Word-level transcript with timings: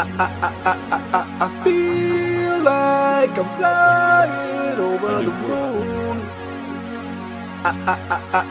I 0.00 0.06
I, 0.18 0.28
I, 0.70 0.74
I, 1.12 1.46
I 1.46 1.64
feel 1.64 2.62
like 2.64 3.38
I'm 3.38 3.50
flying 3.58 4.78
over 4.80 5.24
the 5.24 5.30
moon. 5.30 6.18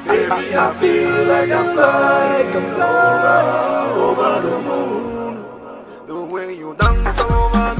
Baby, 0.06 0.56
I 0.56 0.76
feel 0.80 1.26
like 1.28 1.52
I'm 1.52 1.74
flying, 1.76 2.56
I'm 2.56 2.76
flying 2.76 3.94
over 3.98 4.42
the 4.48 4.60
moon. 4.70 5.46
The 6.08 6.24
way 6.34 6.54
you 6.56 6.76
dance 6.76 7.20
all 7.22 7.56
over 7.56 7.79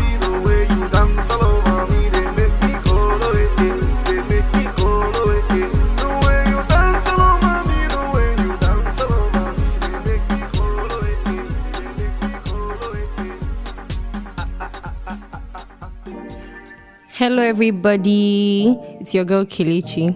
Hello, 17.20 17.44
everybody. 17.44 18.78
It's 19.02 19.14
your 19.14 19.26
girl 19.26 19.44
Kelechi. 19.44 20.16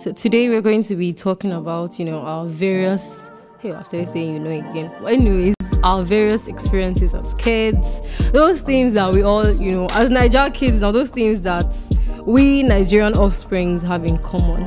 So 0.00 0.12
today 0.12 0.48
we're 0.48 0.60
going 0.60 0.84
to 0.84 0.94
be 0.94 1.12
talking 1.12 1.50
about, 1.50 1.98
you 1.98 2.04
know, 2.04 2.20
our 2.20 2.46
various. 2.46 3.28
Hey, 3.58 3.72
I 3.72 3.82
started 3.82 4.08
saying 4.08 4.34
you 4.34 4.38
know 4.38 4.50
again. 4.50 4.92
But 5.02 5.14
anyways, 5.14 5.56
our 5.82 6.04
various 6.04 6.46
experiences 6.46 7.12
as 7.12 7.34
kids, 7.34 7.84
those 8.30 8.60
things 8.60 8.94
that 8.94 9.12
we 9.12 9.20
all, 9.20 9.50
you 9.50 9.74
know, 9.74 9.88
as 9.90 10.10
Nigerian 10.10 10.52
kids, 10.52 10.78
now 10.78 10.92
those 10.92 11.10
things 11.10 11.42
that 11.42 11.76
we 12.20 12.62
Nigerian 12.62 13.14
offsprings 13.14 13.82
have 13.82 14.04
in 14.04 14.16
common. 14.18 14.62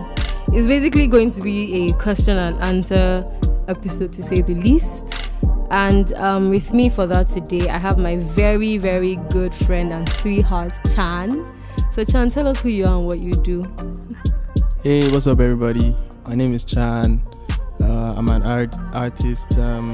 It's 0.50 0.68
basically 0.68 1.08
going 1.08 1.32
to 1.32 1.42
be 1.42 1.88
a 1.88 1.94
question 1.94 2.38
and 2.38 2.62
answer 2.64 3.26
episode, 3.70 4.12
to 4.12 4.22
say 4.22 4.42
the 4.42 4.56
least. 4.56 5.32
And 5.70 6.12
um, 6.16 6.50
with 6.50 6.74
me 6.74 6.90
for 6.90 7.08
that 7.08 7.30
today, 7.30 7.70
I 7.70 7.78
have 7.78 7.98
my 7.98 8.18
very, 8.18 8.78
very 8.78 9.16
good 9.30 9.56
friend 9.56 9.94
and 9.94 10.10
sweetheart, 10.10 10.74
Chan. 10.94 11.60
So, 11.92 12.06
Chan, 12.06 12.32
tell 12.32 12.48
us 12.48 12.62
who 12.62 12.70
you 12.70 12.86
are 12.86 12.96
and 12.96 13.06
what 13.06 13.20
you 13.20 13.36
do. 13.36 13.64
Hey, 14.82 15.12
what's 15.12 15.28
up, 15.28 15.42
everybody? 15.42 15.94
My 16.26 16.36
name 16.36 16.54
is 16.54 16.64
Chan. 16.64 17.22
Uh, 17.82 18.14
I'm 18.16 18.30
an 18.30 18.44
art 18.44 18.74
artist. 18.94 19.58
Um, 19.58 19.94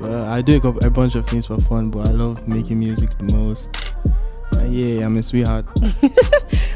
well, 0.00 0.24
I 0.24 0.42
do 0.42 0.56
a, 0.56 0.90
bunch 0.90 1.14
of 1.14 1.26
things 1.26 1.46
for 1.46 1.60
fun, 1.60 1.90
but 1.90 2.06
I 2.06 2.10
love 2.10 2.48
making 2.48 2.80
music 2.80 3.16
the 3.18 3.22
most. 3.22 3.94
Uh, 4.52 4.64
yeah, 4.64 5.06
I'm 5.06 5.16
a 5.16 5.22
sweetheart. 5.22 5.66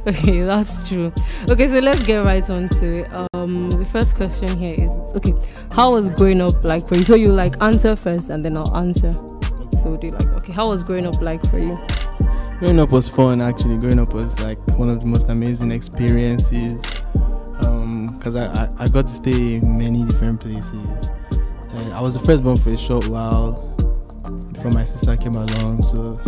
Okay, 0.06 0.41
that's 0.41 0.89
true. 0.89 1.12
Okay, 1.51 1.69
so 1.69 1.80
let's 1.80 2.03
get 2.05 2.25
right 2.25 2.48
on 2.48 2.70
to 2.70 3.01
it. 3.01 3.11
Um, 3.34 3.70
the 3.73 3.84
first 3.84 4.14
question 4.14 4.56
here 4.56 4.75
is 4.75 4.91
okay, 5.17 5.34
how 5.70 5.92
was 5.92 6.08
growing 6.08 6.41
up 6.41 6.64
like 6.64 6.89
for 6.89 6.95
you? 6.95 7.03
So 7.03 7.14
you 7.14 7.30
like 7.30 7.61
answer 7.61 7.95
first 7.95 8.30
and 8.30 8.42
then 8.42 8.56
I'll 8.56 8.75
answer. 8.75 9.12
So 9.83 9.98
do 10.01 10.12
like 10.12 10.28
okay, 10.28 10.53
how 10.53 10.70
was 10.70 10.83
growing 10.83 11.06
up 11.06 11.20
like 11.20 11.45
for 11.51 11.58
you? 11.58 11.78
Growing 12.59 12.81
up 12.81 12.91
was 12.91 13.09
fun, 13.09 13.41
actually. 13.41 13.77
Growing 13.77 14.01
up 14.01 14.12
was 14.12 14.41
like 14.41 14.59
one 14.77 14.91
of 14.91 14.98
the 14.98 15.06
most 15.06 15.28
amazing 15.28 15.70
experiences. 15.70 16.75
Because 18.17 18.34
I, 18.34 18.47
I, 18.47 18.69
I 18.78 18.89
got 18.89 19.06
to 19.06 19.14
stay 19.14 19.55
in 19.55 19.78
many 19.78 20.05
different 20.05 20.41
places. 20.41 21.09
I 21.92 22.01
was 22.01 22.14
the 22.14 22.20
first 22.20 22.42
born 22.42 22.59
for 22.59 22.70
a 22.70 22.77
short 22.77 23.06
while 23.06 23.53
before 24.53 24.73
my 24.73 24.83
sister 24.83 25.17
came 25.17 25.34
along. 25.34 25.83
So 25.83 26.19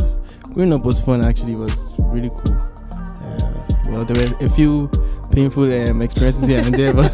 growing 0.52 0.72
up 0.72 0.84
was 0.84 1.00
fun, 1.00 1.20
actually. 1.20 1.54
It 1.54 1.58
was 1.58 1.96
really 1.98 2.30
cool. 2.30 2.56
Uh, 2.92 3.64
well, 3.88 4.04
there 4.04 4.24
were 4.24 4.36
a 4.46 4.48
few 4.50 4.88
painful 5.32 5.64
um, 5.64 6.00
experiences 6.00 6.46
here 6.46 6.60
and 6.60 6.72
there, 6.72 6.94
but 6.94 7.10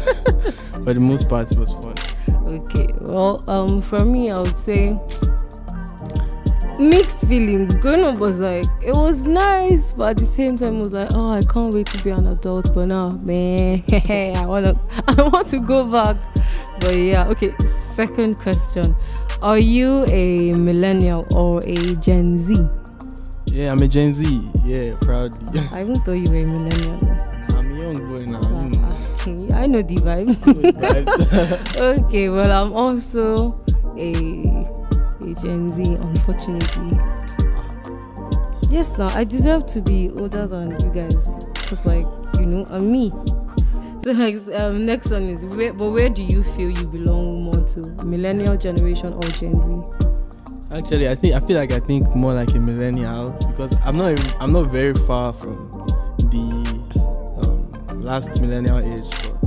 for 0.83 0.93
the 0.93 0.99
most 0.99 1.27
part, 1.27 1.51
it 1.51 1.57
was 1.57 1.71
fun. 1.71 1.95
Okay, 2.45 2.93
well, 3.01 3.43
um, 3.49 3.81
for 3.81 4.05
me, 4.05 4.29
I 4.29 4.37
would 4.37 4.57
say 4.57 4.99
mixed 6.79 7.27
feelings. 7.27 7.73
Growing 7.75 8.03
up 8.03 8.19
was 8.19 8.39
like 8.39 8.67
it 8.81 8.93
was 8.93 9.25
nice, 9.25 9.91
but 9.91 10.11
at 10.11 10.17
the 10.17 10.25
same 10.25 10.57
time, 10.57 10.77
it 10.77 10.81
was 10.81 10.93
like, 10.93 11.09
oh, 11.11 11.31
I 11.31 11.43
can't 11.43 11.73
wait 11.73 11.87
to 11.87 12.03
be 12.03 12.09
an 12.11 12.27
adult. 12.27 12.73
But 12.73 12.85
now, 12.87 13.09
man, 13.09 13.83
I 13.91 14.45
wanna, 14.45 14.79
I 15.07 15.21
want 15.21 15.49
to 15.49 15.59
go 15.59 15.85
back. 15.85 16.17
But 16.79 16.95
yeah, 16.95 17.27
okay. 17.29 17.53
Second 17.93 18.39
question: 18.39 18.95
Are 19.41 19.57
you 19.59 20.05
a 20.05 20.53
millennial 20.53 21.25
or 21.31 21.61
a 21.65 21.95
Gen 21.95 22.39
Z? 22.39 22.67
Yeah, 23.45 23.71
I'm 23.71 23.81
a 23.81 23.87
Gen 23.87 24.13
Z. 24.13 24.41
Yeah, 24.63 24.95
proudly. 25.01 25.59
I 25.71 25.81
even 25.81 26.01
thought 26.01 26.13
you 26.13 26.29
were 26.29 26.37
a 26.37 26.45
millennial. 26.45 26.99
I'm 27.55 27.71
a 27.71 27.79
young 27.79 27.93
boy 28.07 28.25
now. 28.25 28.41
You 29.25 29.33
know. 29.33 29.55
I 29.55 29.65
know 29.65 29.81
the 29.81 29.95
vibe. 29.97 30.37
Okay, 31.77 32.29
well, 32.29 32.51
I'm 32.51 32.71
also 32.73 33.59
a 33.97 34.56
a 34.56 34.56
Gen 35.41 35.69
Z, 35.69 35.83
unfortunately. 35.83 36.99
Yes, 38.69 38.97
now 38.97 39.07
I 39.09 39.23
deserve 39.23 39.65
to 39.67 39.81
be 39.81 40.09
older 40.09 40.45
than 40.45 40.79
you 40.79 40.89
guys, 40.89 41.47
cause 41.55 41.85
like 41.85 42.05
you 42.33 42.45
know, 42.45 42.67
I'm 42.69 42.91
me. 42.91 43.11
So 44.07 44.13
um, 44.55 44.85
next 44.85 45.11
one 45.11 45.23
is 45.23 45.43
where, 45.53 45.73
but 45.73 45.89
where 45.89 46.07
do 46.07 46.23
you 46.23 46.41
feel 46.41 46.71
you 46.71 46.87
belong 46.87 47.43
more 47.43 47.61
to, 47.67 47.81
millennial 48.05 48.55
generation 48.55 49.13
or 49.13 49.21
Gen 49.21 49.53
Z? 49.61 50.07
Actually, 50.77 51.09
I 51.09 51.15
think 51.15 51.33
I 51.35 51.41
feel 51.41 51.57
like 51.57 51.73
I 51.73 51.79
think 51.79 52.15
more 52.15 52.33
like 52.33 52.49
a 52.51 52.59
millennial 52.59 53.31
because 53.49 53.75
I'm 53.83 53.97
not 53.97 54.35
I'm 54.41 54.53
not 54.53 54.71
very 54.71 54.93
far 54.93 55.33
from 55.33 55.57
the 56.17 57.41
um, 57.41 58.01
last 58.01 58.39
millennial 58.39 58.77
age. 58.77 59.09
But 59.09 59.37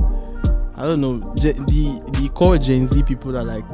I 0.75 0.83
don't 0.83 1.01
know 1.01 1.17
the 1.35 1.53
the 2.19 2.29
core 2.29 2.59
Gen 2.59 2.85
Z 2.85 3.01
people 3.03 3.35
are 3.37 3.43
like 3.43 3.65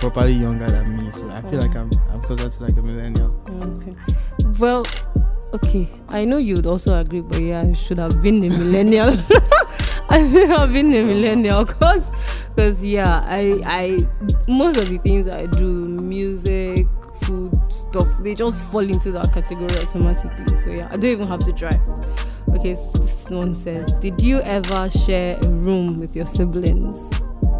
properly 0.00 0.32
younger 0.32 0.70
than 0.70 0.96
me, 0.96 1.12
so 1.12 1.28
I 1.30 1.42
feel 1.42 1.60
like 1.60 1.76
I'm 1.76 1.90
I'm 2.10 2.20
closer 2.20 2.48
to 2.48 2.62
like 2.62 2.76
a 2.78 2.82
millennial. 2.82 3.30
Okay. 3.62 3.94
Well, 4.58 4.86
okay. 5.52 5.88
I 6.08 6.24
know 6.24 6.38
you'd 6.38 6.66
also 6.66 6.98
agree, 6.98 7.20
but 7.20 7.40
yeah, 7.40 7.60
I 7.60 7.74
should 7.74 7.98
have 7.98 8.22
been 8.22 8.42
a 8.44 8.48
millennial. 8.48 9.10
I 10.08 10.28
should 10.28 10.48
have 10.48 10.72
been 10.72 10.92
a 10.94 11.04
millennial, 11.04 11.64
cause, 11.66 12.10
cause 12.56 12.82
yeah, 12.82 13.22
I, 13.26 13.60
I, 13.64 14.06
most 14.48 14.78
of 14.78 14.88
the 14.88 14.98
things 14.98 15.28
I 15.28 15.46
do, 15.46 15.70
music, 15.86 16.88
food 17.22 17.52
stuff, 17.68 18.08
they 18.20 18.34
just 18.34 18.62
fall 18.64 18.88
into 18.88 19.12
that 19.12 19.32
category 19.32 19.70
automatically. 19.78 20.56
So 20.64 20.70
yeah, 20.70 20.88
I 20.88 20.92
don't 20.92 21.04
even 21.04 21.28
have 21.28 21.44
to 21.44 21.52
try. 21.52 21.78
Okay, 22.56 22.74
this 22.94 23.24
one 23.28 23.54
says, 23.54 23.92
did 24.00 24.20
you 24.20 24.40
ever 24.40 24.90
share 24.90 25.36
a 25.36 25.48
room 25.48 25.98
with 25.98 26.16
your 26.16 26.26
siblings? 26.26 26.98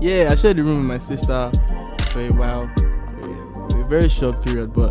Yeah, 0.00 0.30
I 0.32 0.34
shared 0.34 0.58
a 0.58 0.64
room 0.64 0.78
with 0.78 0.86
my 0.86 0.98
sister 0.98 1.52
for 2.10 2.20
a 2.20 2.30
while, 2.32 2.70
a, 3.24 3.28
a 3.80 3.84
very 3.88 4.08
short 4.08 4.44
period, 4.44 4.72
but 4.72 4.90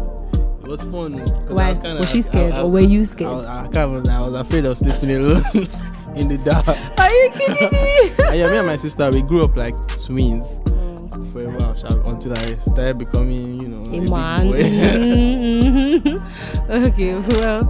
it 0.61 0.67
was 0.67 0.81
fun. 0.83 1.19
I 1.19 1.53
Why? 1.53 1.73
kinda- 1.73 1.97
Was 1.99 2.09
she 2.09 2.21
scared 2.21 2.53
I- 2.53 2.61
or 2.61 2.71
were 2.71 2.79
you 2.79 3.01
I 3.01 3.03
scared? 3.03 3.31
was, 3.31 3.45
I, 3.45 3.67
can't 3.67 4.03
lie, 4.05 4.15
I 4.15 4.21
was 4.21 4.33
afraid 4.33 4.65
of 4.65 4.77
sleeping 4.77 5.11
alone 5.11 5.43
in 6.15 6.27
the 6.27 6.37
dark. 6.43 6.67
Are 6.67 7.11
you 7.11 7.29
kidding 7.33 7.81
me? 7.81 8.11
and 8.25 8.35
yeah, 8.37 8.49
me 8.49 8.57
and 8.57 8.67
my 8.67 8.77
sister, 8.77 9.11
we 9.11 9.21
grew 9.21 9.43
up 9.43 9.55
like 9.57 9.75
twins 10.03 10.59
Oh. 11.11 11.25
for 11.33 11.41
a 11.43 11.49
while 11.49 11.75
until 12.07 12.33
I 12.37 12.55
started 12.59 12.97
becoming, 12.99 13.59
you 13.61 13.67
know, 13.67 13.81
a 13.85 13.89
big 13.89 14.09
man. 14.09 14.53
okay, 16.69 17.15
well, 17.15 17.61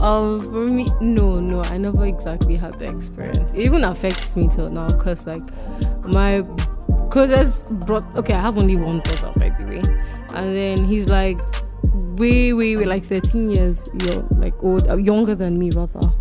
um, 0.00 0.38
for 0.38 0.66
me, 0.70 0.90
no, 1.00 1.40
no, 1.40 1.60
I 1.64 1.76
never 1.78 2.04
exactly 2.06 2.56
had 2.56 2.78
the 2.78 2.86
experience. 2.88 3.52
It 3.52 3.60
even 3.60 3.82
affects 3.84 4.36
me 4.36 4.48
till 4.48 4.70
now, 4.70 4.96
cause 4.98 5.26
like 5.26 5.42
my 6.04 6.42
closest 7.14 7.68
bro. 7.86 8.04
Okay, 8.16 8.34
I 8.34 8.40
have 8.40 8.58
only 8.58 8.76
one 8.76 8.98
brother, 9.00 9.32
by 9.36 9.50
the 9.50 9.64
way, 9.64 9.78
and 10.34 10.54
then 10.54 10.84
he's 10.84 11.06
like 11.06 11.38
way, 12.18 12.52
way, 12.52 12.76
way, 12.76 12.84
like 12.84 13.04
thirteen 13.04 13.50
years, 13.50 13.88
you're 14.00 14.22
like 14.32 14.54
old, 14.62 14.88
uh, 14.90 14.96
younger 14.96 15.36
than 15.36 15.58
me, 15.58 15.70
rather. 15.70 16.12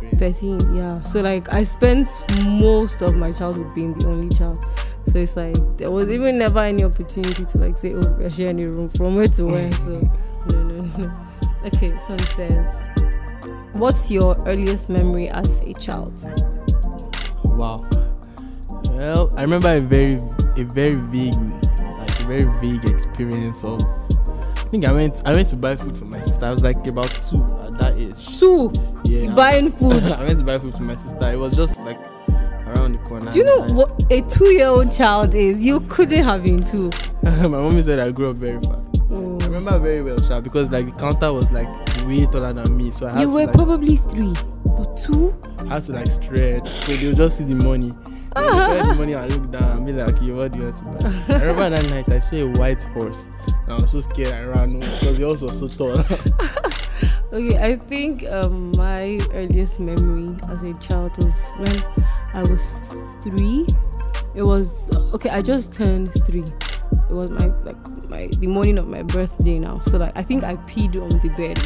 That's 0.00 0.40
13 0.40 0.74
yeah 0.74 1.00
so 1.02 1.20
like 1.20 1.52
i 1.52 1.62
spent 1.62 2.08
most 2.44 3.02
of 3.02 3.14
my 3.14 3.30
childhood 3.30 3.72
being 3.72 3.96
the 3.98 4.06
only 4.06 4.34
child 4.34 4.58
so 5.06 5.18
it's 5.18 5.36
like 5.36 5.54
there 5.76 5.92
was 5.92 6.08
even 6.08 6.38
never 6.38 6.58
any 6.58 6.82
opportunity 6.82 7.44
to 7.44 7.58
like 7.58 7.78
say 7.78 7.94
oh 7.94 8.16
we're 8.18 8.30
sharing 8.30 8.60
a 8.64 8.68
room 8.68 8.88
from 8.88 9.14
where 9.14 9.28
to 9.28 9.44
where 9.44 9.70
so 9.72 10.00
no 10.48 10.62
no 10.62 10.82
no 10.98 11.26
okay 11.66 11.88
so 11.88 12.16
son 12.16 12.18
says 12.18 12.88
what's 13.74 14.10
your 14.10 14.34
earliest 14.48 14.88
memory 14.88 15.28
as 15.28 15.60
a 15.60 15.74
child 15.74 16.12
Wow. 17.44 17.84
Well, 18.98 19.32
I 19.36 19.42
remember 19.42 19.72
a 19.72 19.80
very, 19.80 20.14
a 20.56 20.64
very 20.64 20.96
vague, 20.96 21.32
like 21.34 22.20
a 22.20 22.24
very 22.24 22.44
vague 22.60 22.84
experience 22.84 23.62
of. 23.62 23.80
I 24.10 24.70
think 24.70 24.84
I 24.84 24.90
went, 24.90 25.22
I 25.24 25.34
went 25.34 25.48
to 25.50 25.56
buy 25.56 25.76
food 25.76 25.96
for 25.96 26.04
my 26.04 26.20
sister. 26.20 26.44
I 26.44 26.50
was 26.50 26.64
like 26.64 26.84
about 26.84 27.08
two 27.30 27.40
at 27.64 27.78
that 27.78 27.96
age. 27.96 28.40
two 28.40 28.72
Yeah. 29.04 29.32
buying 29.36 29.70
food 29.70 30.02
I 30.18 30.24
went 30.24 30.40
to 30.40 30.44
buy 30.44 30.58
food 30.58 30.74
for 30.74 30.82
my 30.82 30.96
sister. 30.96 31.30
It 31.30 31.36
was 31.38 31.54
just 31.54 31.78
like 31.78 31.96
around 32.66 32.94
the 32.94 32.98
corner. 33.06 33.30
do 33.30 33.38
you 33.38 33.44
know 33.44 33.60
what 33.72 34.02
a 34.10 34.20
two-year-old 34.20 34.92
child 34.92 35.32
is 35.32 35.64
you 35.64 35.78
couldn't 35.82 36.24
have 36.24 36.42
been 36.42 36.60
two 36.60 36.90
my 37.22 37.46
mommy 37.46 37.80
said 37.80 38.00
I 38.00 38.10
grew 38.10 38.30
up 38.30 38.36
very 38.36 38.60
fast. 38.60 38.88
Oh. 39.12 39.38
I 39.40 39.44
remember 39.44 39.78
very 39.78 40.02
well, 40.02 40.20
Sha, 40.20 40.40
because 40.40 40.72
like 40.72 40.86
the 40.86 40.92
counter 40.92 41.32
was 41.32 41.48
like 41.52 41.68
way 42.04 42.26
taller 42.26 42.52
than 42.52 42.76
me, 42.76 42.90
so 42.90 43.06
I 43.06 43.12
had 43.12 43.20
you 43.20 43.26
to 43.28 43.32
were 43.32 43.44
like, 43.46 43.54
probably 43.54 43.96
three 43.96 44.32
but 44.64 44.96
two 44.96 45.40
I 45.60 45.74
had 45.74 45.84
to 45.84 45.92
like 45.92 46.10
stretch. 46.10 46.68
So 46.68 46.92
they'll 46.96 47.14
just 47.14 47.38
see 47.38 47.44
the 47.44 47.54
money. 47.54 47.94
Spend 48.46 48.98
money 48.98 49.12
and 49.14 49.32
look 49.32 49.50
down 49.50 49.76
and 49.78 49.86
be 49.86 49.92
like, 49.92 50.16
okay, 50.16 50.30
what 50.30 50.52
do 50.52 50.58
you 50.58 50.64
want 50.64 50.76
to 50.76 50.84
buy? 50.84 51.34
I 51.34 51.40
remember 51.40 51.70
that 51.76 51.90
night 51.90 52.10
I 52.10 52.18
saw 52.18 52.36
a 52.36 52.46
white 52.46 52.82
horse. 52.82 53.28
And 53.46 53.72
I 53.72 53.80
was 53.80 53.92
so 53.92 54.00
scared 54.00 54.28
I 54.28 54.44
ran 54.44 54.78
because 54.78 55.18
the 55.18 55.26
horse 55.26 55.42
was 55.42 55.58
so 55.58 55.68
tall. 55.68 56.04
Okay, 57.30 57.58
I 57.58 57.76
think 57.76 58.24
um, 58.24 58.72
my 58.74 59.20
earliest 59.34 59.80
memory 59.80 60.34
as 60.48 60.62
a 60.62 60.72
child 60.74 61.12
was 61.22 61.38
when 61.58 61.76
I 62.32 62.42
was 62.42 62.80
three. 63.22 63.66
It 64.34 64.42
was 64.42 64.90
okay. 65.12 65.28
I 65.28 65.42
just 65.42 65.70
turned 65.70 66.14
three. 66.24 66.44
It 67.08 67.14
was 67.14 67.30
my 67.30 67.46
like 67.64 68.10
my 68.10 68.26
the 68.38 68.46
morning 68.46 68.78
of 68.78 68.86
my 68.86 69.02
birthday 69.02 69.58
now. 69.58 69.80
So 69.80 69.96
like 69.98 70.12
I 70.14 70.22
think 70.22 70.44
I 70.44 70.56
peed 70.56 71.00
on 71.00 71.08
the 71.08 71.30
bed, 71.36 71.58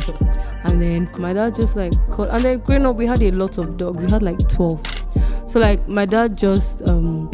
and 0.64 0.80
then 0.80 1.10
my 1.18 1.32
dad 1.32 1.54
just 1.54 1.76
like 1.76 1.92
called. 2.10 2.28
And 2.30 2.44
then 2.44 2.58
growing 2.58 2.86
up, 2.86 2.96
we 2.96 3.06
had 3.06 3.22
a 3.22 3.30
lot 3.32 3.58
of 3.58 3.76
dogs. 3.76 4.04
We 4.04 4.10
had 4.10 4.22
like 4.22 4.48
twelve. 4.48 4.80
So 5.46 5.58
like 5.58 5.86
my 5.88 6.06
dad 6.06 6.38
just 6.38 6.82
um 6.82 7.30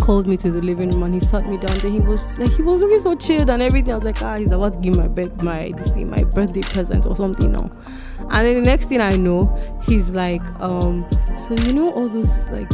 called 0.00 0.26
me 0.26 0.36
to 0.36 0.50
the 0.50 0.60
living 0.60 0.90
room 0.90 1.02
and 1.02 1.14
he 1.14 1.20
sat 1.20 1.46
me 1.46 1.56
down. 1.56 1.76
Then 1.78 1.92
he 1.92 2.00
was 2.00 2.38
like, 2.38 2.50
he 2.52 2.62
was 2.62 2.80
looking 2.80 2.98
so 2.98 3.14
chilled 3.14 3.50
and 3.50 3.62
everything. 3.62 3.92
I 3.92 3.96
was 3.96 4.04
like, 4.04 4.20
ah, 4.22 4.36
he's 4.36 4.50
about 4.50 4.72
to 4.74 4.78
give 4.80 4.96
my 4.96 5.08
bed, 5.08 5.42
my 5.42 5.72
thing, 5.72 6.10
my 6.10 6.24
birthday 6.24 6.62
present 6.62 7.06
or 7.06 7.14
something 7.14 7.52
now. 7.52 7.70
And 8.30 8.46
then 8.46 8.54
the 8.56 8.62
next 8.62 8.86
thing 8.86 9.00
I 9.00 9.10
know, 9.16 9.56
he's 9.84 10.08
like, 10.10 10.42
um, 10.60 11.08
so 11.38 11.54
you 11.54 11.72
know 11.72 11.92
all 11.92 12.08
those 12.08 12.50
like 12.50 12.70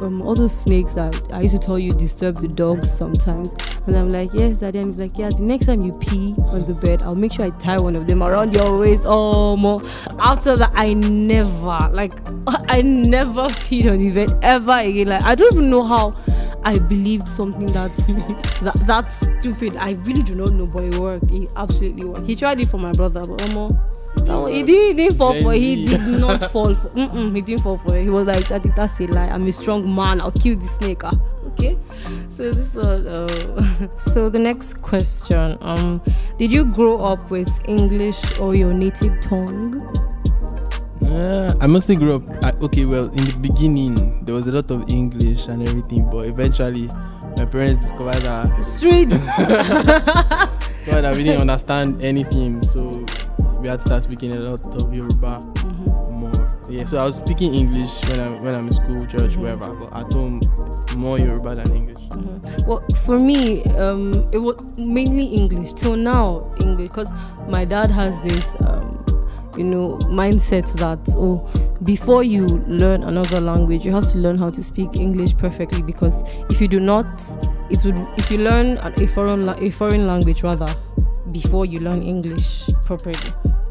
um, 0.00 0.22
all 0.22 0.34
those 0.34 0.56
snakes 0.56 0.94
that 0.94 1.32
I 1.32 1.42
used 1.42 1.54
to 1.54 1.58
tell 1.58 1.78
you 1.78 1.92
disturb 1.92 2.40
the 2.40 2.48
dogs 2.48 2.90
sometimes. 2.90 3.54
And 3.86 3.96
I'm 3.96 4.12
like, 4.12 4.32
yes, 4.32 4.58
daddy. 4.58 4.78
And 4.78 4.88
he's 4.88 4.98
like, 4.98 5.18
yeah, 5.18 5.30
the 5.30 5.42
next 5.42 5.66
time 5.66 5.82
you 5.82 5.92
pee 5.94 6.34
on 6.38 6.64
the 6.66 6.74
bed, 6.74 7.02
I'll 7.02 7.14
make 7.14 7.32
sure 7.32 7.44
I 7.44 7.50
tie 7.50 7.78
one 7.78 7.96
of 7.96 8.06
them 8.06 8.22
around 8.22 8.54
your 8.54 8.78
waist. 8.78 9.04
Oh, 9.06 9.56
more. 9.56 9.78
After 10.18 10.56
that, 10.56 10.72
I 10.74 10.94
never, 10.94 11.90
like, 11.92 12.12
I 12.46 12.82
never 12.82 13.42
peed 13.42 13.90
on 13.90 13.98
the 13.98 14.10
bed 14.10 14.38
ever 14.42 14.78
again. 14.78 15.08
Like, 15.08 15.22
I 15.22 15.34
don't 15.34 15.52
even 15.52 15.70
know 15.70 15.82
how 15.82 16.16
I 16.64 16.78
believed 16.78 17.28
something 17.28 17.72
that 17.72 17.94
that 18.62 18.74
that's 18.86 19.16
stupid. 19.16 19.76
I 19.76 19.92
really 19.92 20.22
do 20.22 20.34
not 20.34 20.52
know, 20.52 20.66
but 20.66 20.84
it 20.84 20.94
worked. 20.96 21.30
It 21.30 21.50
absolutely 21.56 22.04
worked. 22.04 22.26
He 22.26 22.36
tried 22.36 22.60
it 22.60 22.68
for 22.68 22.78
my 22.78 22.92
brother, 22.92 23.22
but 23.26 23.56
um, 23.56 23.78
no, 24.18 24.46
he 24.46 24.62
didn't, 24.62 24.88
he 24.88 24.94
didn't 24.94 25.16
fall 25.16 25.40
for 25.42 25.54
it. 25.54 25.58
He 25.58 25.86
did 25.86 26.00
not 26.00 26.50
fall 26.52 26.74
for 26.74 26.90
he 26.94 27.40
didn't 27.40 27.62
fall 27.62 27.78
for 27.78 27.96
it. 27.96 28.04
He 28.04 28.10
was 28.10 28.26
like, 28.26 28.46
that, 28.48 28.62
that's 28.76 29.00
a 29.00 29.06
lie. 29.06 29.28
I'm 29.28 29.46
a 29.46 29.52
strong 29.52 29.94
man. 29.94 30.20
I'll 30.20 30.30
kill 30.32 30.56
the 30.56 30.66
snake. 30.66 31.04
Ah, 31.04 31.18
okay. 31.48 31.78
So 32.30 32.52
this 32.52 32.74
was 32.74 33.06
uh, 33.06 33.88
so 33.96 34.28
the 34.28 34.38
next 34.38 34.82
question. 34.82 35.58
Um 35.60 36.02
did 36.38 36.52
you 36.52 36.64
grow 36.64 36.98
up 37.04 37.30
with 37.30 37.50
English 37.66 38.38
or 38.38 38.54
your 38.54 38.72
native 38.72 39.20
tongue? 39.20 39.80
Uh, 41.04 41.54
I 41.60 41.66
mostly 41.66 41.96
grew 41.96 42.16
up. 42.16 42.22
I, 42.44 42.52
okay, 42.62 42.84
well, 42.86 43.06
in 43.08 43.24
the 43.24 43.36
beginning, 43.40 44.24
there 44.24 44.34
was 44.34 44.46
a 44.46 44.52
lot 44.52 44.70
of 44.70 44.88
English 44.88 45.48
and 45.48 45.68
everything, 45.68 46.08
but 46.08 46.26
eventually, 46.26 46.88
my 47.36 47.44
parents 47.44 47.86
discovered 47.86 48.22
that, 48.22 48.62
Street. 48.62 49.08
discovered 49.08 51.02
that 51.02 51.14
we 51.16 51.24
didn't 51.24 51.40
understand 51.40 52.00
anything, 52.02 52.64
so 52.64 53.01
we 53.62 53.68
had 53.68 53.78
to 53.80 53.86
start 53.86 54.02
speaking 54.02 54.32
a 54.32 54.40
lot 54.40 54.60
of 54.74 54.92
Yoruba 54.92 55.38
more. 56.10 56.52
Yeah, 56.68 56.84
so 56.84 56.98
I 56.98 57.04
was 57.04 57.16
speaking 57.16 57.54
English 57.54 57.92
when 58.08 58.18
I 58.18 58.28
when 58.40 58.54
I'm 58.56 58.66
in 58.66 58.72
school, 58.72 59.06
church, 59.06 59.36
wherever, 59.36 59.72
but 59.72 59.92
at 59.94 60.12
home, 60.12 60.40
more 60.96 61.16
Yoruba 61.18 61.54
than 61.54 61.72
English. 61.72 62.02
Well, 62.66 62.84
for 63.04 63.20
me, 63.20 63.62
um, 63.76 64.28
it 64.32 64.38
was 64.38 64.56
mainly 64.78 65.26
English 65.26 65.74
till 65.74 65.96
now. 65.96 66.52
English, 66.60 66.88
because 66.88 67.10
my 67.48 67.64
dad 67.64 67.90
has 67.90 68.20
this, 68.22 68.56
um, 68.66 68.98
you 69.56 69.64
know, 69.64 69.96
mindset 70.10 70.66
that 70.78 70.98
oh, 71.16 71.48
before 71.84 72.24
you 72.24 72.58
learn 72.66 73.04
another 73.04 73.40
language, 73.40 73.84
you 73.84 73.92
have 73.92 74.10
to 74.10 74.18
learn 74.18 74.38
how 74.38 74.50
to 74.50 74.62
speak 74.62 74.96
English 74.96 75.36
perfectly. 75.36 75.82
Because 75.82 76.14
if 76.50 76.60
you 76.60 76.66
do 76.66 76.80
not, 76.80 77.06
it 77.70 77.84
would. 77.84 77.96
If 78.16 78.28
you 78.28 78.38
learn 78.38 78.78
a 78.78 79.06
foreign 79.06 79.48
a 79.48 79.70
foreign 79.70 80.08
language 80.08 80.42
rather 80.42 80.66
before 81.30 81.64
you 81.64 81.80
learn 81.80 82.02
English 82.02 82.68
properly, 82.84 83.18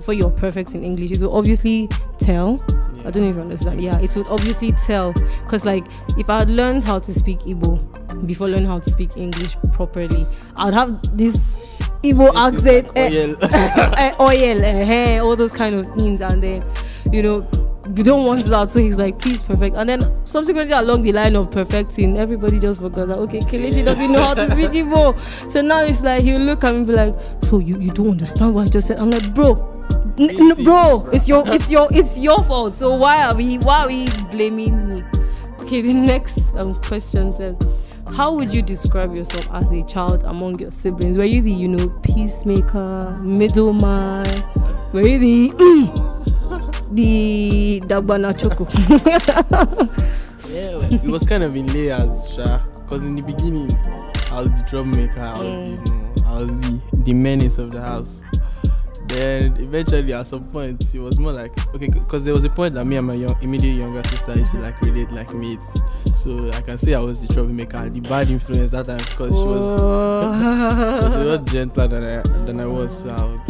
before 0.02 0.16
you're 0.16 0.32
perfect 0.32 0.74
in 0.74 0.84
English, 0.84 1.12
it 1.12 1.22
will 1.22 1.38
obviously 1.38 1.88
tell. 2.18 2.60
I 3.06 3.12
don't 3.12 3.24
even 3.24 3.42
understand. 3.44 3.80
Yeah, 3.80 4.00
it 4.00 4.16
would 4.16 4.26
obviously 4.30 4.72
tell. 4.72 5.14
Because, 5.44 5.64
like, 5.64 5.86
if 6.18 6.28
I 6.28 6.40
had 6.40 6.50
learned 6.50 6.84
how 6.84 6.98
to 6.98 7.14
speak 7.14 7.42
Igbo 7.42 8.26
before 8.26 8.48
learning 8.50 8.66
how 8.66 8.80
to 8.80 8.90
speak 8.90 9.12
English 9.18 9.56
properly, 9.74 10.26
I'd 10.56 10.74
have 10.74 11.00
this 11.16 11.56
Igbo 12.04 12.34
accent, 12.36 12.90
eh, 12.96 13.10
Oil. 13.10 13.38
eh, 13.44 14.16
oil, 14.20 14.66
eh, 14.66 14.84
hair, 14.86 15.22
all 15.22 15.36
those 15.36 15.54
kind 15.54 15.76
of 15.76 15.86
things. 15.94 16.20
And 16.20 16.42
then, 16.42 16.64
you 17.12 17.22
know, 17.22 17.48
we 17.96 18.02
don't 18.02 18.26
want 18.26 18.44
that. 18.46 18.72
So 18.72 18.80
he's 18.80 18.98
like, 18.98 19.20
please 19.20 19.44
perfect. 19.44 19.76
And 19.76 19.88
then 19.88 20.26
subsequently, 20.26 20.74
along 20.74 21.04
the 21.04 21.12
line 21.12 21.36
of 21.36 21.52
perfecting, 21.52 22.18
everybody 22.18 22.60
just 22.60 22.82
forgot 22.82 23.08
that, 23.10 23.20
okay, 23.20 23.42
Kelechi 23.42 23.86
doesn't 23.86 24.12
know 24.12 24.24
how 24.24 24.34
to 24.34 24.50
speak 24.50 24.72
Igbo. 24.82 25.52
So 25.52 25.62
now 25.62 25.82
it's 25.84 26.02
like, 26.02 26.24
he'll 26.24 26.42
look 26.42 26.64
at 26.64 26.72
me 26.72 26.80
and 26.80 26.88
be 26.88 26.94
like, 26.94 27.16
so 27.44 27.60
you, 27.60 27.80
you 27.80 27.92
don't 27.92 28.10
understand 28.10 28.56
what 28.56 28.66
I 28.66 28.70
just 28.70 28.88
said? 28.88 29.00
I'm 29.00 29.12
like, 29.12 29.32
bro. 29.36 29.78
N- 30.18 30.30
n- 30.52 30.64
bro, 30.64 31.08
it's 31.12 31.28
your 31.28 31.44
it's 31.48 31.70
your 31.72 31.88
it's 31.92 32.18
your 32.18 32.44
fault. 32.44 32.74
So 32.76 32.96
why 32.96 33.24
are 33.24 33.36
we 33.36 33.58
why 33.60 33.80
are 33.84 33.88
we 33.88 34.08
blaming 34.32 34.96
me? 34.96 35.04
Okay, 35.62 35.82
the 35.82 35.94
next 35.94 36.40
um, 36.58 36.74
question 36.74 37.36
says, 37.36 37.56
how 38.16 38.34
would 38.34 38.52
you 38.54 38.62
describe 38.62 39.16
yourself 39.16 39.48
as 39.54 39.72
a 39.72 39.84
child 39.84 40.24
among 40.24 40.60
your 40.60 40.72
siblings? 40.72 41.18
Were 41.18 41.24
you 41.24 41.42
the 41.42 41.52
you 41.52 41.68
know 41.68 41.90
peacemaker, 42.04 43.18
middleman? 43.22 44.26
Were 44.92 45.08
you 45.08 45.20
the 45.20 46.82
the 46.92 47.82
Dagbana 47.86 48.38
Choco? 48.38 48.66
Yeah, 50.50 50.76
well, 50.76 50.94
it 50.94 51.04
was 51.04 51.24
kind 51.24 51.44
of 51.44 51.56
in 51.56 51.66
layers, 51.68 52.34
sha. 52.34 52.58
Because 52.82 53.04
in 53.04 53.16
the 53.16 53.22
beginning, 53.22 53.72
I 54.34 54.42
was 54.42 54.52
the 54.52 54.66
troublemaker. 54.68 55.22
I 55.22 55.34
was, 55.34 55.42
Mm. 55.44 55.86
you 55.86 55.92
know, 56.22 56.24
I 56.28 56.36
was 56.42 56.62
the, 56.62 56.82
the 57.06 57.14
menace 57.14 57.58
of 57.58 57.72
the 57.72 57.80
house. 57.82 58.22
Then 59.12 59.58
eventually, 59.60 60.14
at 60.14 60.26
some 60.28 60.44
point, 60.46 60.82
it 60.96 61.00
was 61.00 61.20
more 61.20 61.34
like 61.34 61.52
okay, 61.76 61.88
because 61.88 62.24
there 62.24 62.34
was 62.34 62.44
a 62.46 62.50
point 62.50 62.76
that 62.76 62.86
me 62.86 62.96
and 62.96 63.08
my 63.08 63.14
young, 63.16 63.36
immediate 63.42 63.76
younger 63.76 64.02
sister 64.08 64.38
used 64.38 64.52
to 64.54 64.60
like 64.60 64.80
relate 64.82 65.12
like 65.12 65.34
mates. 65.34 65.66
So 66.16 66.50
I 66.54 66.62
can 66.62 66.78
say 66.78 66.94
I 66.94 67.00
was 67.00 67.26
the 67.26 67.34
troublemaker, 67.34 67.90
the 67.90 68.00
bad 68.00 68.30
influence 68.30 68.72
that 68.72 68.86
time 68.86 68.98
because 68.98 69.34
she 69.36 69.44
was 69.44 69.76
because 69.76 71.04
oh. 71.04 71.12
she 71.24 71.28
Oh. 71.28 71.38
was 71.38 71.52
gentler 71.52 71.88
than 71.88 72.04
I 72.04 72.22
than 72.46 72.60
I 72.62 72.66
was. 72.66 73.00
So 73.00 73.10
I 73.10 73.26
would, 73.26 73.42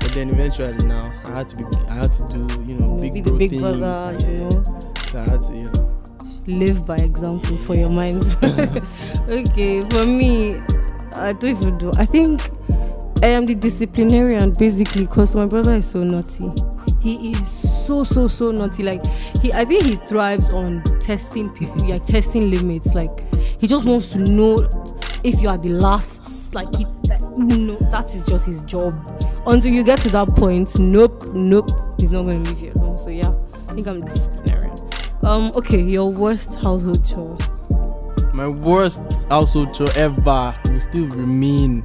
but 0.00 0.12
then 0.12 0.30
eventually 0.30 0.84
now 0.84 1.12
I 1.26 1.30
had 1.38 1.48
to 1.48 1.56
be 1.56 1.64
I 1.88 1.94
had 1.94 2.12
to 2.12 2.22
do 2.38 2.62
you 2.64 2.74
know 2.78 2.96
big 3.00 3.14
Be 3.14 3.20
the 3.22 3.30
big 3.32 3.50
things, 3.50 3.62
brother, 3.62 4.16
you 4.20 4.26
know. 4.38 4.62
So 5.10 5.18
I 5.18 5.24
had 5.24 5.42
to 5.42 5.52
you 5.52 5.70
know. 5.70 5.88
live 6.46 6.86
by 6.86 6.98
example 6.98 7.56
for 7.58 7.74
your 7.74 7.90
mind. 7.90 8.22
okay, 9.28 9.88
for 9.88 10.04
me, 10.06 10.60
I 11.16 11.32
don't 11.32 11.44
even 11.56 11.78
do. 11.78 11.92
I 11.96 12.04
think 12.04 12.40
I 13.20 13.26
am 13.28 13.46
the 13.46 13.54
disciplinarian 13.54 14.52
basically 14.52 15.06
because 15.06 15.34
my 15.34 15.44
brother 15.44 15.72
is 15.72 15.90
so 15.90 16.04
naughty. 16.04 16.52
He 17.00 17.32
is 17.32 17.48
so 17.86 18.04
so 18.04 18.28
so 18.28 18.52
naughty. 18.52 18.84
Like 18.84 19.04
he, 19.42 19.52
I 19.52 19.64
think 19.64 19.82
he 19.84 19.96
thrives 19.96 20.50
on 20.50 20.84
testing 21.00 21.50
people, 21.50 21.84
like 21.84 22.06
testing 22.06 22.48
limits. 22.48 22.94
Like 22.94 23.10
he 23.60 23.66
just 23.66 23.84
wants 23.84 24.08
to 24.10 24.18
know 24.18 24.68
if 25.24 25.40
you 25.40 25.48
are 25.48 25.58
the 25.58 25.70
last. 25.70 26.22
Like 26.54 26.72
he, 26.76 26.86
like, 27.04 27.20
no, 27.36 27.76
that 27.90 28.14
is 28.14 28.24
just 28.26 28.46
his 28.46 28.62
job. 28.62 28.94
Until 29.46 29.72
you 29.72 29.82
get 29.82 29.98
to 30.00 30.10
that 30.10 30.28
point, 30.28 30.78
nope, 30.78 31.24
nope, 31.34 31.70
he's 31.98 32.12
not 32.12 32.22
going 32.22 32.42
to 32.42 32.50
leave 32.50 32.60
you 32.60 32.72
alone. 32.74 32.98
So 32.98 33.10
yeah, 33.10 33.34
I 33.68 33.74
think 33.74 33.86
I'm 33.88 34.04
disciplinarian. 34.04 34.76
Um, 35.22 35.52
okay, 35.56 35.82
your 35.82 36.10
worst 36.10 36.54
household 36.54 37.04
chore. 37.04 37.36
My 38.32 38.46
worst 38.46 39.02
household 39.28 39.74
chore 39.74 39.90
ever 39.96 40.54
will 40.64 40.80
still 40.80 41.08
remain 41.08 41.84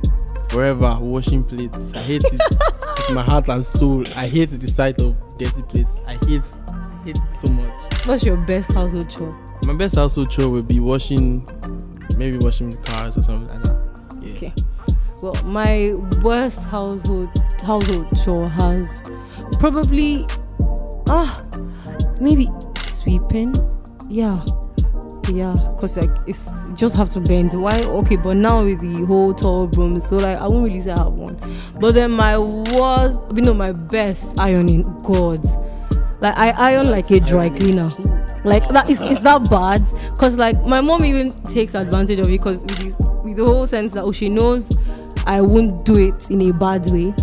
forever 0.54 0.98
washing 1.02 1.44
plates. 1.44 1.92
I 1.96 2.00
hate 2.00 2.24
it 2.24 2.34
with 2.34 3.12
my 3.12 3.24
heart 3.24 3.50
and 3.50 3.66
soul. 3.66 4.04
I 4.16 4.28
hate 4.28 4.52
the 4.52 4.68
sight 4.68 5.00
of 5.00 5.16
dirty 5.40 5.64
plates. 5.64 5.92
I 6.06 6.14
hate 6.26 6.46
I 6.68 7.04
hate 7.04 7.16
it 7.16 7.36
so 7.36 7.52
much. 7.52 8.06
What's 8.06 8.24
your 8.24 8.38
best 8.38 8.72
household 8.72 9.10
chore? 9.10 9.36
My 9.64 9.74
best 9.74 9.96
household 9.96 10.30
chore 10.30 10.50
would 10.50 10.68
be 10.68 10.80
washing 10.80 11.48
maybe 12.18 12.38
washing 12.38 12.70
the 12.70 12.78
cars 12.78 13.18
or 13.18 13.24
something 13.24 13.48
like 13.48 13.64
that. 13.64 14.20
Yeah. 14.22 14.34
Okay. 14.34 14.54
Well, 15.22 15.34
my 15.44 15.94
worst 16.22 16.60
household 16.60 17.30
household 17.64 18.08
chore 18.24 18.48
has 18.50 19.02
probably 19.58 20.26
ah 21.08 21.44
maybe 22.22 22.48
sweeping. 22.78 23.56
Yeah. 24.08 24.46
Yeah, 25.30 25.56
cause 25.80 25.96
like 25.96 26.12
it's 26.28 26.50
just 26.74 26.96
have 26.96 27.10
to 27.12 27.22
bend. 27.22 27.54
Why? 27.54 27.82
Okay, 27.82 28.18
but 28.18 28.36
now 28.36 28.64
with 28.64 28.82
the 28.82 29.06
whole 29.06 29.34
tall 29.34 29.68
broom, 29.68 30.00
so 30.02 30.18
like 30.18 30.38
I 30.38 30.48
won't 30.48 30.66
really 30.66 30.82
say 30.82 30.92
I 30.92 30.98
have 30.98 31.14
one. 31.14 31.40
But 31.80 31.94
then 31.94 32.12
my 32.12 32.38
worst, 32.38 33.20
you 33.34 33.42
know, 33.42 33.54
my 33.54 33.72
best 33.72 34.38
ironing. 34.38 34.84
God, 35.02 35.44
like 36.22 36.38
I 36.38 36.50
iron 36.52 36.92
like 36.92 37.10
a 37.10 37.20
dry 37.20 37.50
cleaner. 37.50 37.94
Like 38.44 38.68
that 38.70 38.90
is 38.90 39.02
is 39.02 39.20
that 39.22 39.50
bad? 39.50 39.86
Cause 40.18 40.38
like 40.38 40.62
my 40.66 40.82
mom 40.82 41.06
even 41.06 41.32
takes 41.44 41.74
advantage 41.74 42.20
of 42.20 42.30
it. 42.30 42.42
Cause 42.42 42.64
with 42.64 43.00
with 43.24 43.38
the 43.38 43.46
whole 43.46 43.66
sense 43.66 43.94
that 43.94 44.04
oh 44.04 44.12
she 44.12 44.28
knows 44.28 44.72
I 45.26 45.40
won't 45.40 45.86
do 45.86 45.98
it 45.98 46.30
in 46.30 46.42
a 46.42 46.52
bad 46.52 46.86
way. 46.88 47.14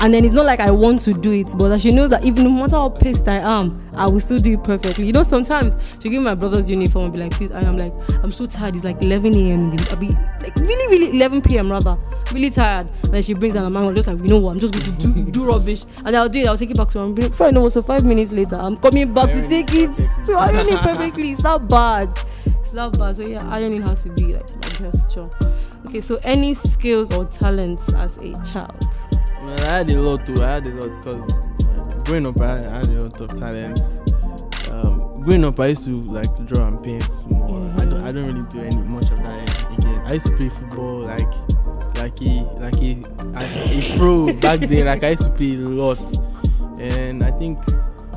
And 0.00 0.14
then 0.14 0.24
it's 0.24 0.34
not 0.34 0.46
like 0.46 0.60
I 0.60 0.70
want 0.70 1.02
to 1.02 1.12
do 1.12 1.32
it, 1.32 1.48
but 1.56 1.70
that 1.70 1.80
she 1.80 1.90
knows 1.90 2.10
that 2.10 2.24
even 2.24 2.44
no 2.44 2.50
matter 2.50 2.76
how 2.76 2.88
pissed 2.88 3.26
I 3.26 3.36
am, 3.36 3.90
I 3.94 4.06
will 4.06 4.20
still 4.20 4.38
do 4.38 4.52
it 4.52 4.62
perfectly. 4.62 5.06
You 5.06 5.12
know, 5.12 5.24
sometimes 5.24 5.76
she 6.00 6.08
give 6.08 6.22
my 6.22 6.34
brother's 6.34 6.70
uniform 6.70 7.06
and 7.06 7.12
be 7.12 7.18
like, 7.18 7.32
please, 7.32 7.50
and 7.50 7.66
I'm 7.66 7.76
like, 7.76 7.92
I'm 8.22 8.30
so 8.30 8.46
tired. 8.46 8.76
It's 8.76 8.84
like 8.84 9.02
11 9.02 9.34
a.m. 9.34 9.76
I'll 9.90 9.96
be 9.96 10.08
like 10.40 10.54
really, 10.56 10.86
really 10.98 11.16
11 11.16 11.42
p.m. 11.42 11.70
rather, 11.70 11.96
really 12.32 12.50
tired. 12.50 12.88
And 13.02 13.14
then 13.14 13.22
she 13.22 13.34
brings 13.34 13.56
an 13.56 13.64
amount, 13.64 13.96
just 13.96 14.08
like, 14.08 14.18
you 14.18 14.28
know 14.28 14.38
what, 14.38 14.52
I'm 14.52 14.58
just 14.58 14.72
going 14.72 14.84
to 14.84 15.02
do, 15.02 15.30
do 15.32 15.44
rubbish, 15.44 15.84
and 16.04 16.16
I'll 16.16 16.28
do 16.28 16.40
it. 16.40 16.46
I'll 16.46 16.58
take 16.58 16.70
it 16.70 16.76
back 16.76 16.88
to 16.90 17.00
her. 17.00 17.08
Before 17.08 17.48
I 17.48 17.50
know, 17.50 17.62
what, 17.62 17.72
so 17.72 17.82
five 17.82 18.04
minutes 18.04 18.30
later, 18.30 18.56
I'm 18.56 18.76
coming 18.76 19.12
back 19.12 19.32
to 19.32 19.46
take 19.48 19.72
it 19.74 19.90
to 20.26 20.34
iron 20.34 20.68
it 20.68 20.78
perfectly. 20.80 21.32
It's 21.32 21.42
not 21.42 21.68
bad. 21.68 22.08
It's 22.46 22.72
not 22.72 22.96
bad. 22.96 23.16
So 23.16 23.22
yeah, 23.22 23.48
ironing 23.48 23.82
has 23.82 24.04
to 24.04 24.10
be 24.10 24.32
like 24.32 24.54
my 24.54 24.90
gesture. 24.90 25.28
Okay, 25.86 26.00
so 26.00 26.20
any 26.22 26.54
skills 26.54 27.14
or 27.14 27.24
talents 27.26 27.88
as 27.94 28.18
a 28.18 28.32
child? 28.44 28.86
Well, 29.42 29.60
I 29.60 29.78
had 29.78 29.90
a 29.90 30.00
lot 30.00 30.26
too. 30.26 30.42
I 30.42 30.54
had 30.54 30.66
a 30.66 30.70
lot 30.70 31.02
because 31.02 32.04
growing 32.04 32.26
up, 32.26 32.40
I, 32.40 32.58
I 32.58 32.78
had 32.80 32.88
a 32.88 33.02
lot 33.02 33.20
of 33.20 33.34
talents. 33.36 34.00
Um, 34.70 35.22
growing 35.22 35.44
up, 35.44 35.58
I 35.60 35.68
used 35.68 35.86
to 35.86 35.92
like 35.92 36.46
draw 36.46 36.66
and 36.66 36.82
paint 36.82 37.08
more. 37.30 37.72
I 37.78 37.84
don't, 37.84 38.04
I 38.04 38.12
don't 38.12 38.26
really 38.26 38.42
do 38.50 38.60
any 38.60 38.76
much 38.76 39.10
of 39.10 39.18
that 39.18 39.78
again. 39.78 40.02
I 40.04 40.14
used 40.14 40.26
to 40.26 40.36
play 40.36 40.50
football 40.50 41.00
like, 41.00 41.32
like 41.96 42.20
a, 42.20 42.42
like 42.60 42.74
a, 42.82 43.04
a, 43.34 43.94
a 43.94 43.96
pro 43.96 44.32
back 44.34 44.60
then. 44.60 44.86
Like 44.86 45.04
I 45.04 45.10
used 45.10 45.22
to 45.22 45.30
play 45.30 45.54
a 45.54 45.58
lot, 45.58 45.98
and 46.78 47.24
I 47.24 47.30
think 47.30 47.58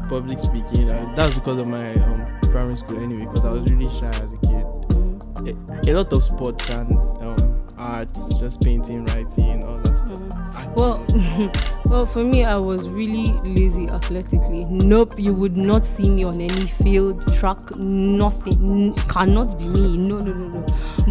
public 0.10 0.39
speaking. 0.39 0.91
Uh, 0.91 1.13
that's 1.15 1.36
because 1.36 1.58
of 1.58 1.68
my 1.68 1.94
um, 1.94 2.25
primary 2.41 2.75
school 2.75 3.01
anyway. 3.01 3.25
Because 3.25 3.46
I 3.46 3.51
was 3.51 3.63
really 3.70 3.88
shy 3.88 4.08
as 4.08 4.34
a 4.34 4.38
kid. 4.38 5.88
A, 5.88 5.91
a 5.91 5.94
lot 5.94 6.12
of 6.12 6.24
sports 6.24 6.70
and 6.70 6.98
um, 7.22 7.50
arts, 7.82 8.34
just 8.40 8.62
painting, 8.62 9.06
writing, 9.08 9.64
all 9.64 9.78
that 9.80 9.98
stuff. 9.98 10.10
Mm. 10.10 10.76
Well, 10.76 11.82
well, 11.86 12.06
for 12.06 12.24
me, 12.24 12.46
I 12.46 12.56
was 12.56 12.88
really 12.88 13.34
lazy 13.44 13.90
athletically. 13.90 14.66
Nope, 14.66 15.16
you 15.18 15.34
would 15.34 15.58
not 15.58 15.86
see 15.86 16.10
me 16.10 16.24
on 16.24 16.40
any 16.40 16.68
field, 16.68 17.34
track, 17.34 17.76
nothing. 17.76 18.92
N- 18.92 18.94
cannot 19.08 19.58
be 19.58 19.66
me. 19.66 19.98
No, 19.98 20.20
no, 20.20 20.34
no, 20.34 20.60
no. 20.60 20.66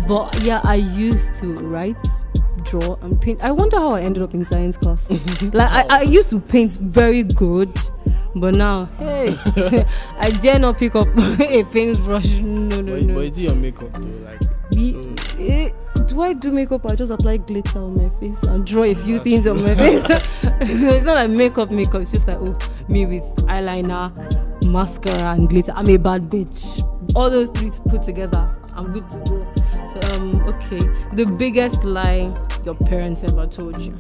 But 0.06 0.40
yeah, 0.42 0.60
I 0.64 0.76
used 0.76 1.34
to 1.40 1.54
write, 1.56 1.96
draw, 2.64 2.96
and 3.02 3.20
paint. 3.20 3.42
I 3.42 3.50
wonder 3.50 3.76
how 3.76 3.94
I 3.94 4.02
ended 4.02 4.22
up 4.22 4.32
in 4.34 4.44
science 4.44 4.76
class. 4.76 5.10
like, 5.52 5.70
I, 5.70 5.86
I 5.90 6.02
used 6.02 6.30
to 6.30 6.40
paint 6.40 6.72
very 6.72 7.22
good. 7.22 7.76
But 8.32 8.54
now, 8.54 8.84
hey, 8.98 9.36
I 10.18 10.30
dare 10.40 10.60
not 10.60 10.78
pick 10.78 10.94
up 10.94 11.08
a 11.18 11.64
paintbrush. 11.64 12.28
No, 12.28 12.80
no, 12.80 12.92
but, 12.92 13.02
no. 13.02 13.14
but 13.14 13.20
you 13.24 13.30
do 13.30 13.42
your 13.42 13.54
makeup 13.56 13.92
though, 13.92 14.24
like 14.24 14.40
so. 15.02 15.09
Do 16.10 16.22
I 16.22 16.32
do 16.32 16.50
makeup? 16.50 16.84
I 16.86 16.96
just 16.96 17.12
apply 17.12 17.36
glitter 17.36 17.78
on 17.78 17.96
my 17.96 18.10
face 18.18 18.42
and 18.42 18.66
draw 18.66 18.82
a 18.82 18.94
few 18.94 19.20
things 19.20 19.46
on 19.46 19.62
my 19.62 19.74
face. 19.76 20.02
it's 20.42 21.04
not 21.04 21.14
like 21.14 21.30
makeup, 21.30 21.70
makeup. 21.70 22.02
It's 22.02 22.10
just 22.10 22.26
like 22.26 22.38
oh, 22.40 22.56
me 22.88 23.06
with 23.06 23.22
eyeliner, 23.46 24.10
mascara, 24.64 25.34
and 25.34 25.48
glitter. 25.48 25.72
I'm 25.74 25.88
a 25.88 25.96
bad 25.96 26.28
bitch. 26.28 26.84
All 27.14 27.30
those 27.30 27.48
three 27.50 27.70
put 27.88 28.02
together, 28.02 28.52
I'm 28.74 28.92
good 28.92 29.08
to 29.10 29.18
go. 29.18 29.52
So, 29.70 30.14
um, 30.14 30.40
okay. 30.48 30.80
The 31.14 31.32
biggest 31.38 31.84
lie 31.84 32.28
your 32.64 32.74
parents 32.74 33.22
ever 33.22 33.46
told 33.46 33.80
you. 33.80 33.92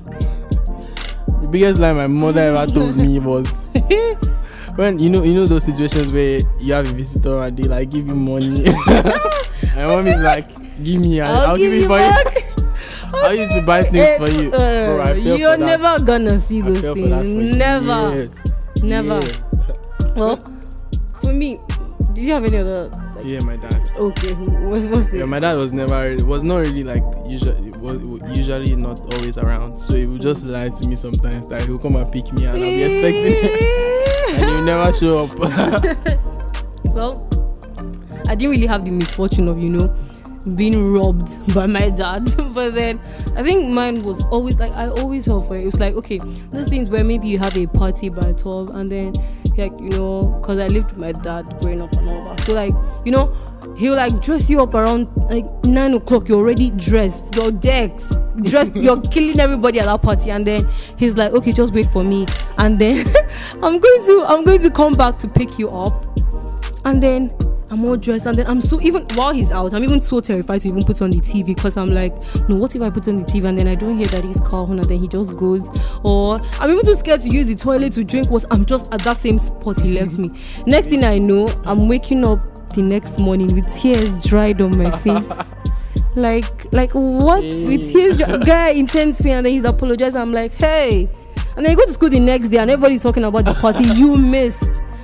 The 1.42 1.48
biggest 1.48 1.78
lie 1.78 1.92
my 1.92 2.08
mother 2.08 2.40
ever 2.40 2.72
told 2.72 2.96
me 2.96 3.20
was 3.20 3.48
when 4.74 4.98
you 4.98 5.10
know 5.10 5.22
you 5.22 5.34
know 5.34 5.46
those 5.46 5.64
situations 5.64 6.10
where 6.10 6.42
you 6.58 6.72
have 6.72 6.88
a 6.88 6.92
visitor 6.92 7.40
and 7.42 7.56
they 7.56 7.64
like 7.64 7.90
give 7.90 8.08
you 8.08 8.16
money. 8.16 8.64
my 9.76 9.86
mom 9.86 10.08
is 10.08 10.20
like, 10.20 10.50
give 10.82 11.00
me, 11.00 11.20
I'll, 11.20 11.50
I'll 11.50 11.56
give, 11.58 11.72
it 11.72 11.86
for 11.86 11.98
you. 11.98 13.20
I 13.22 13.32
used 13.32 13.52
to 13.52 13.62
buy 13.62 13.82
things 13.82 13.96
Eh, 13.98 14.18
for 14.18 14.28
you. 14.28 14.52
uh, 14.52 15.12
Bro, 15.12 15.12
you're 15.14 15.56
never 15.58 15.98
gonna 16.02 16.38
see 16.38 16.60
those 16.60 16.80
fell 16.80 16.94
for 16.94 17.02
for 17.02 17.22
things. 17.22 17.56
Never. 17.56 18.14
years. 18.14 18.38
Never. 18.82 19.14
Years. 19.20 19.42
Well, 20.14 20.36
for 21.20 21.32
me, 21.32 21.58
did 22.14 22.24
you 22.24 22.32
have 22.32 22.44
any 22.44 22.58
other? 22.58 22.88
Like, 23.16 23.24
Yeah, 23.24 23.40
my 23.40 23.56
dad. 23.56 23.90
Okay, 23.96 24.32
what's 24.34 24.86
what's 24.86 25.12
Yeah, 25.12 25.24
my 25.24 25.38
dad 25.38 25.54
was 25.54 25.72
never 25.72 26.16
was 26.24 26.42
not 26.42 26.60
really 26.60 26.84
like 26.84 27.02
usually 27.26 27.70
was 27.72 27.98
usually 28.36 28.74
not 28.76 29.00
always 29.14 29.36
around. 29.38 29.78
So 29.78 29.94
he 29.94 30.06
would 30.06 30.22
just 30.22 30.44
lie 30.44 30.68
to 30.70 30.86
me 30.86 30.96
sometimes 30.96 31.46
that 31.48 31.62
he 31.62 31.70
would 31.72 31.82
come 31.82 31.96
and 31.96 32.10
pick 32.12 32.32
me 32.32 32.44
and 32.46 32.52
I'll 32.56 32.60
be 32.60 32.82
expecting 32.82 33.32
it, 33.32 34.30
and 34.40 34.48
he 34.50 34.54
would 34.56 34.64
never 34.64 34.92
show 34.92 35.24
up. 35.24 35.38
well, 36.94 37.26
I 38.28 38.34
didn't 38.34 38.52
really 38.52 38.66
have 38.66 38.84
the 38.84 38.92
misfortune 38.92 39.48
of, 39.48 39.58
you 39.60 39.68
know, 39.68 39.94
being 40.56 40.92
robbed 40.92 41.54
by 41.54 41.66
my 41.66 41.90
dad. 41.90 42.24
but 42.54 42.74
then 42.74 43.00
I 43.36 43.42
think 43.42 43.72
mine 43.72 44.02
was 44.02 44.20
always 44.24 44.56
like, 44.56 44.72
I 44.72 44.88
always 44.88 45.26
fell 45.26 45.42
for 45.42 45.56
it. 45.56 45.62
It 45.62 45.66
was 45.66 45.78
like, 45.78 45.94
okay, 45.94 46.18
those 46.52 46.68
things 46.68 46.88
where 46.88 47.04
maybe 47.04 47.28
you 47.28 47.38
have 47.38 47.56
a 47.56 47.66
party 47.66 48.08
by 48.08 48.32
12 48.32 48.70
and 48.70 48.90
then, 48.90 49.12
like, 49.56 49.78
you 49.78 49.90
know, 49.90 50.38
because 50.40 50.58
I 50.58 50.68
lived 50.68 50.90
with 50.90 50.98
my 50.98 51.12
dad 51.12 51.58
growing 51.60 51.82
up 51.82 51.92
and 51.92 52.08
all 52.10 52.24
that. 52.24 52.40
So, 52.40 52.54
like, 52.54 52.74
you 53.04 53.12
know, 53.12 53.34
he'll 53.76 53.96
like 53.96 54.22
dress 54.22 54.48
you 54.48 54.62
up 54.62 54.74
around 54.74 55.08
like 55.28 55.46
nine 55.64 55.94
o'clock. 55.94 56.28
You're 56.28 56.38
already 56.38 56.70
dressed, 56.70 57.34
you're 57.34 57.52
decked, 57.52 58.10
dressed, 58.42 58.74
you're 58.76 59.00
killing 59.02 59.40
everybody 59.40 59.80
at 59.80 59.86
that 59.86 60.02
party. 60.02 60.30
And 60.30 60.46
then 60.46 60.68
he's 60.96 61.16
like, 61.16 61.32
okay, 61.32 61.52
just 61.52 61.72
wait 61.72 61.90
for 61.92 62.02
me. 62.02 62.26
And 62.58 62.78
then 62.78 63.06
I'm 63.62 63.78
going 63.78 64.04
to, 64.06 64.24
I'm 64.26 64.44
going 64.44 64.60
to 64.62 64.70
come 64.70 64.94
back 64.94 65.18
to 65.20 65.28
pick 65.28 65.58
you 65.58 65.70
up 65.70 66.06
and 66.84 67.02
then 67.02 67.28
I'm 67.70 67.84
all 67.84 67.96
dressed, 67.96 68.26
and 68.26 68.36
then 68.36 68.46
I'm 68.48 68.60
so 68.60 68.80
even 68.82 69.04
while 69.14 69.32
he's 69.32 69.52
out, 69.52 69.72
I'm 69.74 69.84
even 69.84 70.00
so 70.00 70.20
terrified 70.20 70.62
to 70.62 70.68
even 70.68 70.84
put 70.84 71.00
on 71.02 71.10
the 71.10 71.20
TV 71.20 71.46
because 71.46 71.76
I'm 71.76 71.94
like, 71.94 72.12
no, 72.48 72.56
what 72.56 72.74
if 72.74 72.82
I 72.82 72.90
put 72.90 73.06
on 73.06 73.18
the 73.18 73.24
TV 73.24 73.48
and 73.48 73.56
then 73.56 73.68
I 73.68 73.74
don't 73.74 73.96
hear 73.96 74.06
that 74.08 74.24
he's 74.24 74.40
calling 74.40 74.80
and 74.80 74.88
then 74.88 74.98
he 74.98 75.06
just 75.06 75.36
goes, 75.36 75.68
or 76.02 76.40
I'm 76.58 76.70
even 76.70 76.84
too 76.84 76.96
scared 76.96 77.20
to 77.22 77.28
use 77.28 77.46
the 77.46 77.54
toilet 77.54 77.92
to 77.92 78.02
drink. 78.04 78.30
Was 78.30 78.44
I'm 78.50 78.66
just 78.66 78.92
at 78.92 79.00
that 79.02 79.18
same 79.18 79.38
spot 79.38 79.80
he 79.80 79.92
left 79.98 80.18
me. 80.18 80.30
Next 80.66 80.88
thing 80.88 81.04
I 81.04 81.18
know, 81.18 81.46
I'm 81.64 81.86
waking 81.88 82.24
up 82.24 82.40
the 82.74 82.82
next 82.82 83.18
morning 83.18 83.54
with 83.54 83.72
tears 83.74 84.20
dried 84.22 84.60
on 84.60 84.76
my 84.76 84.90
face. 84.98 85.30
Like, 86.16 86.72
like 86.72 86.92
what? 86.92 87.40
With 87.42 87.92
tears, 87.92 88.16
dri- 88.16 88.38
guy 88.44 88.70
intense 88.70 89.20
pain, 89.20 89.34
and 89.34 89.46
then 89.46 89.52
he's 89.52 89.62
apologizing. 89.62 90.20
I'm 90.20 90.32
like, 90.32 90.52
hey, 90.54 91.08
and 91.56 91.64
then 91.64 91.70
you 91.70 91.76
go 91.76 91.86
to 91.86 91.92
school 91.92 92.08
the 92.10 92.18
next 92.18 92.48
day, 92.48 92.58
and 92.58 92.68
everybody's 92.68 93.02
talking 93.04 93.22
about 93.22 93.44
the 93.44 93.54
party 93.54 93.84
you 93.84 94.16
missed, 94.16 94.62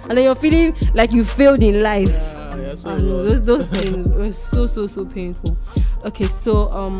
and 0.08 0.18
then 0.18 0.24
you're 0.24 0.34
feeling 0.34 0.74
like 0.94 1.12
you 1.12 1.24
failed 1.24 1.62
in 1.62 1.80
life. 1.80 2.35
Yeah, 2.66 2.74
so 2.74 2.90
I 2.90 2.96
know 2.98 3.22
those 3.22 3.42
those 3.42 3.66
things 3.70 4.08
were 4.08 4.32
so 4.32 4.66
so 4.66 4.88
so 4.88 5.04
painful. 5.04 5.56
Okay, 6.04 6.24
so 6.24 6.68
um, 6.72 6.98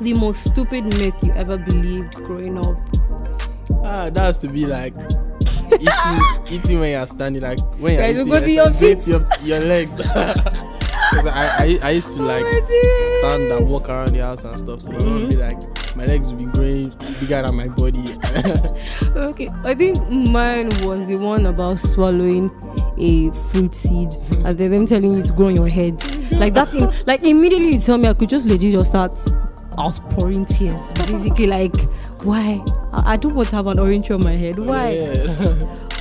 the 0.00 0.14
most 0.14 0.44
stupid 0.44 0.84
myth 0.84 1.14
you 1.22 1.30
ever 1.32 1.58
believed 1.58 2.14
growing 2.14 2.56
up. 2.56 2.78
Ah, 3.84 4.08
that 4.08 4.16
has 4.16 4.38
to 4.38 4.48
be 4.48 4.64
like 4.64 4.94
eating, 5.74 6.22
eating 6.50 6.80
when 6.80 6.92
you're 6.92 7.06
standing, 7.06 7.42
like 7.42 7.58
when 7.78 7.94
you're 7.94 8.04
eating, 8.04 8.28
go 8.28 8.40
to 8.40 8.48
you 8.48 8.62
your 8.62 8.72
feet. 8.72 9.06
your, 9.06 9.26
your 9.42 9.60
legs. 9.60 9.96
Because 11.10 11.26
I, 11.26 11.64
I, 11.64 11.78
I 11.84 11.90
used 11.92 12.12
to 12.16 12.22
like 12.22 12.44
Oh 12.44 13.18
stand 13.20 13.50
and 13.50 13.66
walk 13.66 13.88
around 13.88 14.12
the 14.14 14.18
house 14.18 14.44
and 14.44 14.58
stuff. 14.58 14.82
So 14.82 14.90
my 14.90 14.98
mom 14.98 15.20
would 15.20 15.30
be 15.30 15.36
like, 15.36 15.56
my 15.96 16.04
legs 16.04 16.28
would 16.28 16.36
be 16.36 16.44
growing 16.44 16.90
bigger 17.18 17.40
than 17.40 17.54
my 17.54 17.68
body. 17.68 18.14
Okay, 19.16 19.48
I 19.64 19.74
think 19.74 20.06
mine 20.10 20.68
was 20.82 21.06
the 21.06 21.16
one 21.16 21.46
about 21.46 21.78
swallowing 21.78 22.50
a 22.98 23.32
fruit 23.32 23.74
seed 23.74 24.14
and 24.30 24.58
then 24.58 24.70
them 24.70 24.86
telling 24.86 25.16
you 25.16 25.22
to 25.22 25.32
grow 25.32 25.46
on 25.46 25.54
your 25.54 25.68
head. 25.68 26.02
Like 26.32 26.54
that 26.54 26.70
thing, 26.70 26.90
like 27.06 27.22
immediately 27.24 27.74
you 27.74 27.80
tell 27.80 27.98
me 27.98 28.08
I 28.08 28.14
could 28.14 28.28
just 28.28 28.46
legit 28.46 28.72
just 28.72 28.90
start 28.90 29.18
outpouring 29.78 30.44
tears. 30.46 30.80
Basically, 31.06 31.46
like, 31.46 31.74
why? 32.22 32.60
I, 32.92 33.12
I 33.12 33.16
don't 33.16 33.34
want 33.34 33.48
to 33.50 33.56
have 33.56 33.66
an 33.68 33.78
orange 33.78 34.10
on 34.10 34.22
my 34.22 34.32
head. 34.34 34.58
Why? 34.58 34.90
Yes. 34.90 35.40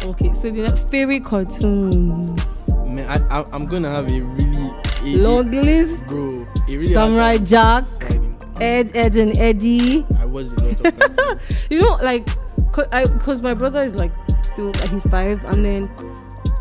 Okay, 0.04 0.34
so 0.34 0.50
the 0.50 0.76
favorite 0.90 1.24
cartoons. 1.26 2.68
Man, 2.86 3.08
I, 3.08 3.40
I, 3.40 3.46
I'm 3.52 3.66
gonna 3.66 3.90
have 3.90 4.08
a 4.10 4.22
really 4.22 4.74
a, 5.04 5.18
Long 5.18 5.52
list. 5.52 6.08
bro. 6.08 6.48
A 6.68 6.78
really 6.78 6.94
Samurai 6.94 7.38
Jack, 7.38 7.84
exciting. 7.84 8.38
Ed, 8.60 8.96
Edd 8.96 9.16
n 9.16 9.38
Eddy. 9.38 10.06
I 10.20 10.26
watched 10.26 10.52
a 10.54 10.62
lot 10.62 11.34
of 11.34 11.42
you 11.70 11.82
know 11.82 12.00
like 12.02 12.28
because 12.74 13.42
my 13.42 13.54
brother 13.54 13.82
is 13.82 13.96
like 13.96 14.12
still 14.42 14.68
like 14.68 14.90
he's 14.90 15.04
five 15.06 15.44
and 15.46 15.66
then 15.66 15.90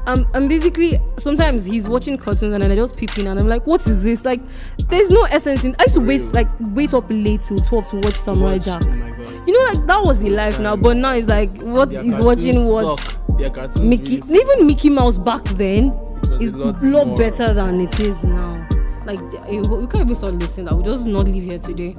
I'm, 0.06 0.26
I'm 0.34 0.46
basically 0.46 1.00
sometimes 1.18 1.64
he's 1.64 1.88
watching 1.88 2.16
cartoons 2.16 2.54
and 2.54 2.62
then 2.62 2.70
I 2.70 2.76
just 2.76 2.96
peep 2.96 3.18
in 3.18 3.26
and 3.26 3.40
I'm 3.40 3.48
like, 3.48 3.66
what 3.66 3.84
is 3.86 4.02
this? 4.02 4.24
Like, 4.24 4.40
there's 4.88 5.10
no 5.10 5.24
essence 5.24 5.64
in. 5.64 5.74
I 5.78 5.82
used 5.82 5.94
to 5.94 6.00
wait 6.00 6.22
like 6.32 6.48
wait 6.60 6.94
up 6.94 7.06
late 7.08 7.40
till 7.42 7.58
twelve 7.58 7.88
to 7.90 7.96
watch 7.96 8.14
Samurai 8.14 8.58
Jack. 8.58 8.82
Oh. 8.84 9.44
You 9.46 9.52
know, 9.52 9.74
like 9.74 9.86
that 9.86 10.02
was 10.02 10.20
the 10.20 10.30
life 10.30 10.60
now, 10.60 10.76
but 10.76 10.96
now 10.96 11.12
it's 11.12 11.28
like 11.28 11.56
what 11.58 11.90
Their 11.90 12.04
is 12.04 12.20
watching 12.20 12.66
what 12.66 12.98
Suck. 12.98 13.36
Their 13.38 13.50
cartoons 13.50 13.84
Mickey, 13.84 14.20
really 14.20 14.40
even 14.40 14.66
Mickey 14.66 14.90
Mouse 14.90 15.18
back 15.18 15.44
then 15.44 15.90
is 16.40 16.52
a 16.54 16.58
lot 16.58 16.82
lot, 16.82 17.18
better 17.18 17.52
than 17.52 17.80
it 17.80 17.98
is 18.00 18.22
now. 18.22 18.66
Like 19.04 19.18
you 19.50 19.88
can't 19.90 20.04
even 20.04 20.14
start 20.14 20.34
listening. 20.34 20.68
I 20.68 20.74
will 20.74 20.82
just 20.82 21.06
not 21.06 21.26
live 21.26 21.42
here 21.42 21.58
today. 21.58 21.96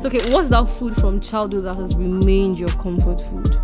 So 0.00 0.06
okay, 0.06 0.32
what's 0.32 0.48
that 0.50 0.68
food 0.68 0.94
from 0.96 1.20
childhood 1.20 1.64
that 1.64 1.74
has 1.74 1.94
remained 1.94 2.58
your 2.58 2.68
comfort 2.70 3.20
food? 3.20 3.58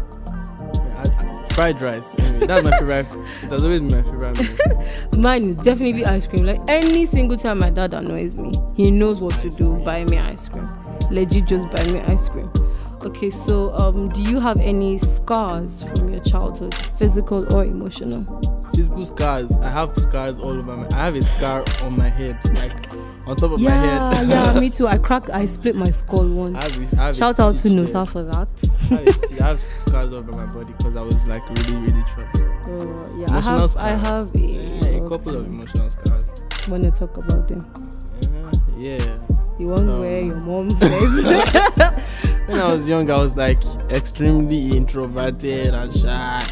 Fried 1.54 1.80
rice. 1.80 2.18
Anyway, 2.18 2.46
that's 2.46 2.64
my 2.64 2.70
favorite. 2.72 3.14
It 3.44 3.50
has 3.50 3.62
always 3.62 3.80
been 3.80 3.90
my 3.92 4.02
favorite 4.02 4.40
meal. 4.40 5.00
Mine 5.16 5.50
is 5.50 5.56
definitely 5.56 6.04
ice 6.04 6.26
cream. 6.26 6.44
Like 6.44 6.60
any 6.66 7.06
single 7.06 7.36
time 7.36 7.60
my 7.60 7.70
dad 7.70 7.94
annoys 7.94 8.36
me, 8.36 8.60
he 8.74 8.90
knows 8.90 9.20
what 9.20 9.34
to 9.40 9.50
do. 9.50 9.76
Buy 9.84 10.04
me 10.04 10.18
ice 10.18 10.48
cream. 10.48 10.68
Legit, 11.12 11.46
just 11.46 11.70
buy 11.70 11.84
me 11.92 12.00
ice 12.00 12.28
cream. 12.28 12.50
Okay, 13.04 13.30
so 13.30 13.72
um, 13.74 14.08
do 14.08 14.22
you 14.22 14.40
have 14.40 14.58
any 14.58 14.98
scars 14.98 15.82
from 15.82 16.12
your 16.12 16.24
childhood, 16.24 16.74
physical 16.98 17.52
or 17.54 17.64
emotional? 17.64 18.22
Physical 18.74 19.04
scars. 19.04 19.52
I 19.58 19.70
have 19.70 19.94
scars 19.96 20.38
all 20.38 20.58
over 20.58 20.76
my. 20.76 20.88
I 20.88 21.04
have 21.04 21.14
a 21.14 21.22
scar 21.22 21.62
on 21.82 21.96
my 21.96 22.08
head, 22.08 22.38
like 22.58 22.93
on 23.26 23.36
top 23.36 23.52
of 23.52 23.60
my 23.60 23.70
Yeah, 23.70 24.14
head. 24.14 24.28
yeah, 24.28 24.60
me 24.60 24.70
too. 24.70 24.86
I 24.86 24.98
cracked, 24.98 25.30
I 25.30 25.46
split 25.46 25.74
my 25.76 25.90
skull 25.90 26.30
I 26.32 26.34
once. 26.34 26.50
have, 26.52 26.92
a- 26.92 27.00
I 27.00 27.06
have 27.06 27.16
Shout 27.16 27.40
out 27.40 27.56
to 27.58 27.68
there. 27.68 28.06
for 28.06 28.22
that. 28.22 28.48
I 28.90 28.94
have, 28.94 29.40
I 29.40 29.44
have 29.46 29.60
scars 29.80 30.12
all 30.12 30.18
over 30.18 30.32
my 30.32 30.46
body 30.46 30.72
because 30.76 30.96
I 30.96 31.02
was 31.02 31.26
like 31.28 31.42
really, 31.48 31.76
really 31.76 32.02
troubled. 32.14 32.82
Oh, 32.82 33.16
yeah, 33.18 33.26
I 33.36 33.40
have, 33.40 33.70
scars. 33.70 33.76
I 33.76 33.88
have 34.08 34.34
a, 34.34 34.38
yeah, 34.38 34.84
a 35.04 35.08
couple 35.08 35.36
of 35.36 35.46
emotional 35.46 35.90
scars. 35.90 36.24
Want 36.68 36.82
to 36.84 36.90
talk 36.90 37.16
about 37.16 37.48
them? 37.48 37.66
Uh, 38.22 38.56
yeah. 38.76 38.98
The 39.58 39.66
one 39.66 39.88
Um, 39.88 40.00
where 40.00 40.20
your 40.22 40.36
mom 40.36 40.70
says, 40.78 42.00
when 42.48 42.58
I 42.60 42.72
was 42.72 42.88
young, 42.88 43.10
I 43.10 43.16
was 43.18 43.36
like 43.36 43.62
extremely 43.90 44.76
introverted 44.76 45.74
and 45.74 45.92
shy. 45.92 46.42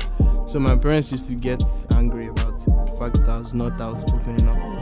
So 0.47 0.59
my 0.61 0.77
parents 0.77 1.11
used 1.11 1.29
to 1.29 1.35
get 1.35 1.63
angry 1.91 2.29
about 2.29 2.61
the 2.65 2.97
fact 2.99 3.15
that 3.15 3.29
I 3.29 3.39
was 3.39 3.55
not 3.55 3.81
outspoken 3.81 4.37
enough. 4.41 4.82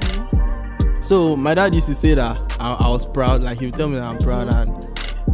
So 1.11 1.35
my 1.35 1.55
dad 1.55 1.75
used 1.75 1.89
to 1.89 1.95
say 1.97 2.15
that 2.15 2.57
I, 2.61 2.73
I 2.75 2.89
was 2.89 3.05
proud. 3.05 3.43
Like 3.43 3.59
he 3.59 3.67
would 3.67 3.75
tell 3.75 3.89
me 3.89 3.97
that 3.97 4.05
I'm 4.05 4.19
proud, 4.19 4.47
and 4.47 4.69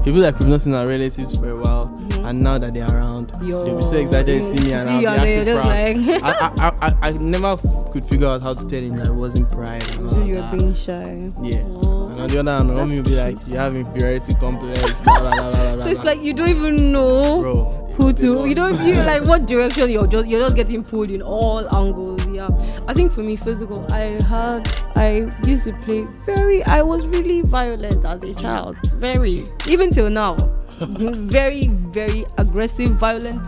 he'd 0.07 0.13
be 0.13 0.21
like, 0.21 0.39
we've 0.39 0.49
not 0.49 0.63
seen 0.63 0.73
our 0.73 0.87
relatives 0.87 1.37
for 1.37 1.51
a 1.51 1.55
while, 1.55 1.89
mm-hmm. 1.89 2.25
and 2.25 2.41
now 2.41 2.57
that 2.57 2.73
they're 2.73 2.89
around, 2.89 3.29
they'll 3.41 3.77
be 3.77 3.83
so 3.83 3.97
excited 3.97 4.41
to 4.41 4.43
see 4.43 4.65
me, 4.65 4.73
and 4.73 4.89
I'll 4.89 5.01
be 5.01 5.07
actually 5.07 5.53
proud. 5.53 5.67
like, 5.67 6.23
I, 6.23 6.31
I, 6.57 6.89
I, 6.89 7.09
I 7.09 7.11
never 7.11 7.59
could 7.93 8.07
figure 8.07 8.27
out 8.27 8.41
how 8.41 8.55
to 8.55 8.67
tell 8.67 8.81
him 8.81 8.97
that 8.97 9.09
it 9.09 9.13
wasn't 9.13 9.53
and 9.53 10.09
all 10.09 10.27
you're 10.27 10.41
that. 10.41 10.57
being 10.57 10.73
shy. 10.73 11.31
Yeah. 11.43 11.63
Oh. 11.67 12.09
And 12.09 12.21
on 12.23 12.29
the 12.29 12.39
other 12.41 12.53
hand, 12.53 12.69
my 12.69 12.83
will 12.83 13.03
be 13.03 13.15
like, 13.15 13.37
you 13.47 13.57
have 13.59 13.77
inferiority 13.77 14.33
complex, 14.33 14.81
blah, 15.01 15.21
blah, 15.21 15.75
blah, 15.75 15.85
So 15.85 15.91
it's 15.91 16.05
like 16.05 16.23
you 16.23 16.33
don't 16.33 16.49
even 16.49 16.91
know 16.91 17.43
bro, 17.43 17.93
who 17.97 18.15
to. 18.15 18.47
You 18.49 18.55
don't. 18.55 18.83
You 18.83 18.95
like 19.03 19.25
what 19.27 19.47
direction 19.47 19.91
you're 19.91 20.07
just. 20.07 20.27
You're 20.27 20.41
just 20.41 20.57
getting 20.57 20.83
pulled 20.83 21.11
in 21.11 21.21
all 21.21 21.69
angles. 21.69 22.16
Yeah. 22.51 22.81
I 22.87 22.95
think 22.95 23.13
for 23.13 23.23
me, 23.23 23.37
physical. 23.37 23.87
I 23.93 24.21
had. 24.23 24.69
I 24.95 25.33
used 25.45 25.65
to 25.65 25.73
play 25.73 26.07
very. 26.25 26.63
I 26.65 26.83
was 26.83 27.07
really 27.09 27.43
violent 27.43 28.05
as 28.05 28.23
a 28.23 28.35
child. 28.35 28.77
Very. 28.95 29.45
Even 29.69 29.91
till 29.91 30.11
now. 30.11 30.35
very, 30.79 31.69
very 31.69 32.27
aggressive, 32.37 32.93
violent. 32.97 33.41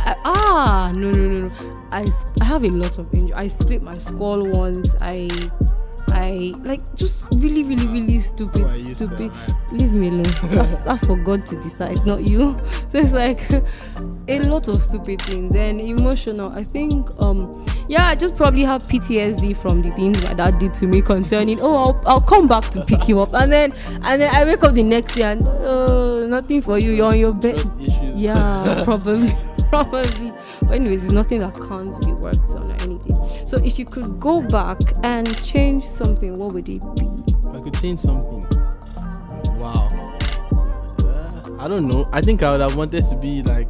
I, 0.00 0.16
ah, 0.24 0.92
no, 0.94 1.10
no, 1.10 1.28
no, 1.28 1.48
no. 1.48 1.88
I, 1.90 2.10
I 2.40 2.44
have 2.44 2.64
a 2.64 2.68
lot 2.68 2.96
of 2.98 3.12
injury. 3.12 3.34
I 3.34 3.48
split 3.48 3.82
my 3.82 3.98
skull 3.98 4.46
once. 4.46 4.94
I, 5.02 5.28
Like 6.30 6.80
just 6.94 7.26
really, 7.32 7.62
really, 7.62 7.86
really 7.86 8.18
stupid, 8.20 8.70
you, 8.76 8.94
stupid. 8.94 9.32
Leave 9.70 9.94
me 9.94 10.08
alone. 10.08 10.24
That's 10.54 10.78
that's 10.80 11.04
for 11.04 11.16
God 11.16 11.46
to 11.46 11.56
decide, 11.60 12.04
not 12.06 12.22
you. 12.22 12.56
So 12.86 12.98
it's 12.98 13.12
like 13.12 13.42
a 14.28 14.38
lot 14.40 14.68
of 14.68 14.82
stupid 14.82 15.20
things. 15.22 15.52
Then 15.52 15.80
emotional. 15.80 16.50
I 16.50 16.62
think 16.62 17.08
um 17.18 17.64
yeah, 17.88 18.08
I 18.08 18.14
just 18.14 18.36
probably 18.36 18.62
have 18.62 18.82
PTSD 18.84 19.56
from 19.56 19.82
the 19.82 19.90
things 19.92 20.22
my 20.24 20.34
dad 20.34 20.58
did 20.58 20.74
to 20.74 20.86
me 20.86 21.00
concerning. 21.02 21.60
Oh, 21.60 21.74
I'll, 21.74 22.02
I'll 22.06 22.20
come 22.20 22.48
back 22.48 22.64
to 22.70 22.84
pick 22.84 23.08
you 23.08 23.20
up, 23.20 23.32
and 23.34 23.50
then 23.50 23.72
and 24.02 24.20
then 24.20 24.34
I 24.34 24.44
wake 24.44 24.64
up 24.64 24.74
the 24.74 24.82
next 24.82 25.14
day 25.14 25.22
and 25.22 25.46
oh, 25.46 26.26
nothing 26.26 26.62
for 26.62 26.78
you. 26.78 26.92
You're 26.92 27.06
on 27.06 27.18
your 27.18 27.32
bed. 27.32 27.60
Yeah, 27.78 28.82
probably, 28.84 29.36
probably. 29.84 30.32
But 30.62 30.72
anyways, 30.72 31.04
it's 31.04 31.12
nothing 31.12 31.40
that 31.40 31.54
can't 31.54 31.98
be 32.04 32.12
worked 32.12 32.50
on 32.50 32.70
or 32.70 32.82
anything. 32.82 33.46
So 33.46 33.58
if 33.58 33.78
you 33.78 33.84
could 33.84 34.18
go 34.18 34.40
back 34.40 34.78
and 35.02 35.26
change 35.44 35.84
something, 35.84 36.38
what 36.38 36.54
would 36.54 36.68
it 36.68 36.82
be? 36.94 37.34
I 37.52 37.60
could 37.60 37.74
change 37.74 38.00
something. 38.00 38.46
Wow. 39.58 39.88
Uh, 40.98 41.56
I 41.58 41.68
don't 41.68 41.86
know. 41.88 42.08
I 42.12 42.20
think 42.20 42.42
I 42.42 42.52
would 42.52 42.60
have 42.60 42.76
wanted 42.76 43.06
to 43.08 43.16
be 43.16 43.42
like. 43.42 43.68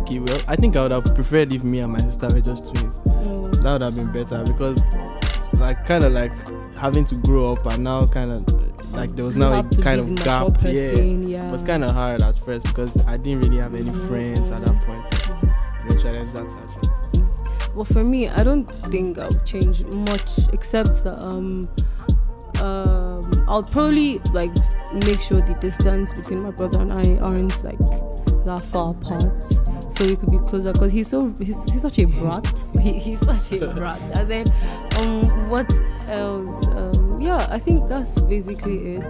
Okay, 0.00 0.20
well, 0.20 0.40
I 0.48 0.56
think 0.56 0.74
I 0.74 0.82
would 0.82 0.92
have 0.92 1.14
preferred 1.14 1.52
if 1.52 1.62
me 1.62 1.80
and 1.80 1.92
my 1.92 2.00
sister 2.00 2.30
were 2.30 2.40
just 2.40 2.74
twins. 2.74 2.98
No. 3.04 3.50
That 3.50 3.72
would 3.72 3.82
have 3.82 3.94
been 3.94 4.10
better 4.10 4.42
because, 4.42 4.80
like, 5.54 5.84
kind 5.84 6.04
of 6.04 6.12
like 6.12 6.32
having 6.74 7.04
to 7.06 7.14
grow 7.16 7.52
up 7.52 7.66
and 7.66 7.84
now 7.84 8.06
kind 8.06 8.30
of 8.30 8.57
like 8.92 9.14
there 9.16 9.24
was 9.24 9.34
You 9.36 9.40
now 9.42 9.60
a 9.60 9.82
kind 9.82 10.00
of 10.00 10.14
gap. 10.16 10.48
Yeah. 10.48 10.62
person, 10.62 11.28
yeah. 11.28 11.48
It 11.48 11.52
was 11.52 11.62
kind 11.62 11.84
of 11.84 11.94
hard 11.94 12.22
at 12.22 12.38
first 12.38 12.66
because 12.66 12.90
I 13.06 13.16
didn't 13.16 13.40
really 13.42 13.58
have 13.58 13.74
any 13.74 13.92
friends 14.06 14.50
at 14.50 14.64
that 14.64 14.80
point. 14.84 15.04
Eventually, 15.84 16.18
I 16.18 16.24
just 16.24 16.36
had 16.36 16.48
to 16.48 16.58
adjust. 16.58 17.74
Well, 17.74 17.84
for 17.84 18.02
me, 18.02 18.28
I 18.28 18.42
don't 18.42 18.64
think 18.90 19.18
I'll 19.18 19.38
change 19.44 19.84
much 19.94 20.38
except 20.52 21.04
that 21.04 21.18
um, 21.22 21.68
um, 22.60 23.44
I'll 23.46 23.62
probably 23.62 24.18
like 24.32 24.52
make 24.92 25.20
sure 25.20 25.40
the 25.40 25.54
distance 25.60 26.12
between 26.12 26.40
my 26.40 26.50
brother 26.50 26.80
and 26.80 26.92
I 26.92 27.16
aren't 27.22 27.62
like 27.64 27.78
that 28.44 28.64
far 28.64 28.90
apart, 28.92 29.46
so 29.92 30.06
we 30.06 30.16
could 30.16 30.30
be 30.30 30.38
closer. 30.38 30.72
Cause 30.72 30.90
he's 30.90 31.08
so 31.08 31.32
he's, 31.38 31.62
he's 31.66 31.82
such 31.82 31.98
a 31.98 32.04
brat. 32.06 32.46
He, 32.80 32.92
he's 32.92 33.20
such 33.20 33.52
a 33.52 33.66
brat. 33.74 34.00
And 34.14 34.30
then 34.30 34.46
um, 34.98 35.48
what 35.48 35.70
else? 36.08 36.66
Um, 36.66 36.87
yeah, 37.28 37.46
I 37.50 37.58
think 37.58 37.88
that's 37.88 38.18
basically 38.20 38.96
it. 38.96 39.00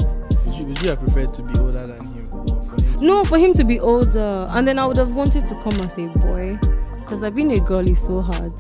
Would 0.45 0.55
you, 0.57 0.67
would 0.67 0.83
you 0.83 0.89
have 0.91 0.99
preferred 1.01 1.33
to 1.35 1.43
be 1.43 1.59
older 1.59 1.87
than 1.87 2.01
him 2.05 2.27
for 2.27 2.81
him? 2.81 2.97
No, 3.07 3.25
for 3.25 3.39
him 3.39 3.53
to 3.55 3.65
be 3.65 3.79
older, 3.81 4.47
and 4.51 4.67
then 4.67 4.79
I 4.79 4.87
would 4.87 4.97
have 4.97 5.15
wanted 5.15 5.47
to 5.47 5.55
come 5.63 5.81
as 5.81 5.97
a 5.99 6.07
boy, 6.09 6.59
because 6.99 7.23
I've 7.23 7.35
been 7.35 7.51
a 7.53 7.61
girl 7.61 7.87
is 7.87 8.01
so 8.05 8.21
hard. 8.21 8.53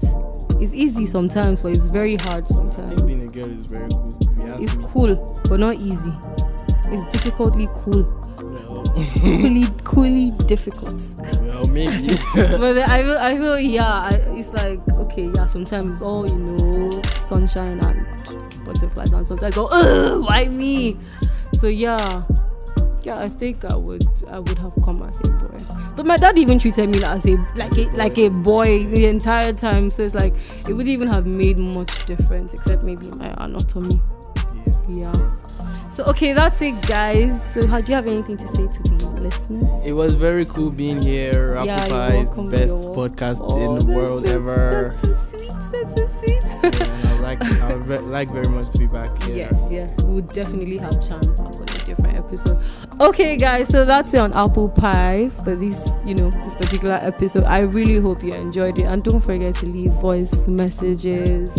It's 0.60 0.72
easy 0.74 1.06
sometimes, 1.06 1.60
but 1.60 1.72
it's 1.72 1.86
very 1.86 2.16
hard 2.16 2.44
I 2.50 2.54
think 2.94 3.06
being 3.06 3.22
a 3.28 3.30
girl 3.30 3.50
is 3.50 3.66
very 3.66 3.88
cool. 3.90 4.16
If 4.20 4.38
you 4.38 4.52
ask 4.52 4.62
It's 4.62 4.76
me. 4.76 4.84
cool, 4.88 5.40
but 5.48 5.60
not 5.60 5.76
easy. 5.76 6.12
It's 6.90 7.04
difficultly 7.12 7.68
cool, 7.74 8.02
Well, 8.42 8.84
coolly, 9.20 9.64
coolly 9.84 10.30
difficult. 10.46 11.00
well, 11.42 11.66
maybe. 11.66 12.08
but 12.34 12.78
I 12.78 13.02
feel, 13.02 13.18
I 13.18 13.36
feel, 13.36 13.58
yeah, 13.58 13.92
I, 13.92 14.12
it's 14.38 14.48
like 14.48 14.80
okay, 15.10 15.30
yeah. 15.34 15.46
Sometimes 15.46 15.92
it's 15.92 16.02
all 16.02 16.26
you 16.28 16.36
know, 16.36 17.02
sunshine 17.02 17.80
and 17.80 18.06
butterflies, 18.64 19.12
and 19.12 19.26
sometimes 19.26 19.56
oh, 19.56 19.68
Ugh, 19.70 20.22
why 20.22 20.46
me? 20.46 20.96
So 21.54 21.66
yeah, 21.66 22.22
yeah. 23.02 23.18
I 23.18 23.28
think 23.28 23.64
I 23.64 23.74
would, 23.74 24.08
I 24.28 24.38
would 24.38 24.58
have 24.58 24.72
come 24.84 25.02
as 25.02 25.16
a 25.18 25.28
boy. 25.28 25.60
But 25.96 26.06
my 26.06 26.16
dad 26.16 26.38
even 26.38 26.58
treated 26.58 26.88
me 26.90 27.02
as 27.02 27.26
a 27.26 27.36
like 27.56 27.72
a 27.76 27.84
like 27.96 28.18
a 28.18 28.28
boy 28.28 28.84
the 28.84 29.06
entire 29.06 29.52
time. 29.52 29.90
So 29.90 30.02
it's 30.04 30.14
like 30.14 30.34
it 30.68 30.72
wouldn't 30.72 30.88
even 30.88 31.08
have 31.08 31.26
made 31.26 31.58
much 31.58 32.06
difference, 32.06 32.54
except 32.54 32.82
maybe 32.82 33.06
my 33.10 33.34
anatomy. 33.38 34.00
yeah. 34.88 35.12
Yeah. 35.12 35.87
So 35.98 36.04
okay, 36.04 36.32
that's 36.32 36.62
it, 36.62 36.80
guys. 36.82 37.42
So, 37.52 37.66
how 37.66 37.80
do 37.80 37.90
you 37.90 37.96
have 37.96 38.06
anything 38.06 38.36
to 38.36 38.46
say 38.46 38.68
to 38.68 38.82
the 38.84 39.20
listeners? 39.20 39.84
It 39.84 39.94
was 39.94 40.14
very 40.14 40.46
cool 40.46 40.70
being 40.70 41.02
here. 41.02 41.56
Apple 41.56 41.66
Yeah, 41.66 41.80
you're 41.80 41.88
Pie 41.88 42.16
is 42.18 42.30
the 42.30 42.42
best 42.44 42.76
you're 42.76 42.94
podcast 42.94 43.38
Oh, 43.42 43.58
in 43.58 43.84
the 43.84 43.92
world 43.92 44.24
so- 44.24 44.36
ever. 44.36 44.94
That's 45.02 45.02
so 45.02 45.36
sweet. 45.36 45.48
That's 45.72 45.94
so 45.96 46.06
sweet. 46.20 46.44
I 47.04 47.18
like 47.18 47.42
I 47.42 47.74
would 47.74 48.00
like 48.04 48.30
very 48.30 48.46
much 48.46 48.70
to 48.70 48.78
be 48.78 48.86
back 48.86 49.22
here. 49.24 49.36
Yes, 49.36 49.54
yes. 49.72 49.96
We 49.98 50.14
would 50.14 50.32
definitely 50.32 50.78
have 50.78 51.04
Charm 51.06 51.34
back 51.34 51.56
on 51.56 51.62
a 51.62 51.84
different 51.84 52.16
episode. 52.16 52.62
Okay, 53.00 53.36
guys, 53.36 53.68
so 53.68 53.84
that's 53.84 54.14
it 54.14 54.18
on 54.18 54.32
Apple 54.34 54.68
Pie 54.68 55.30
for 55.44 55.54
this, 55.54 55.84
you 56.04 56.14
know, 56.14 56.30
this 56.30 56.54
particular 56.54 56.98
episode. 57.02 57.44
I 57.44 57.60
really 57.60 57.98
hope 57.98 58.22
you 58.22 58.32
enjoyed 58.32 58.78
it. 58.78 58.84
And 58.84 59.02
don't 59.02 59.20
forget 59.20 59.54
to 59.56 59.66
leave 59.66 59.92
voice 59.94 60.46
messages 60.46 61.52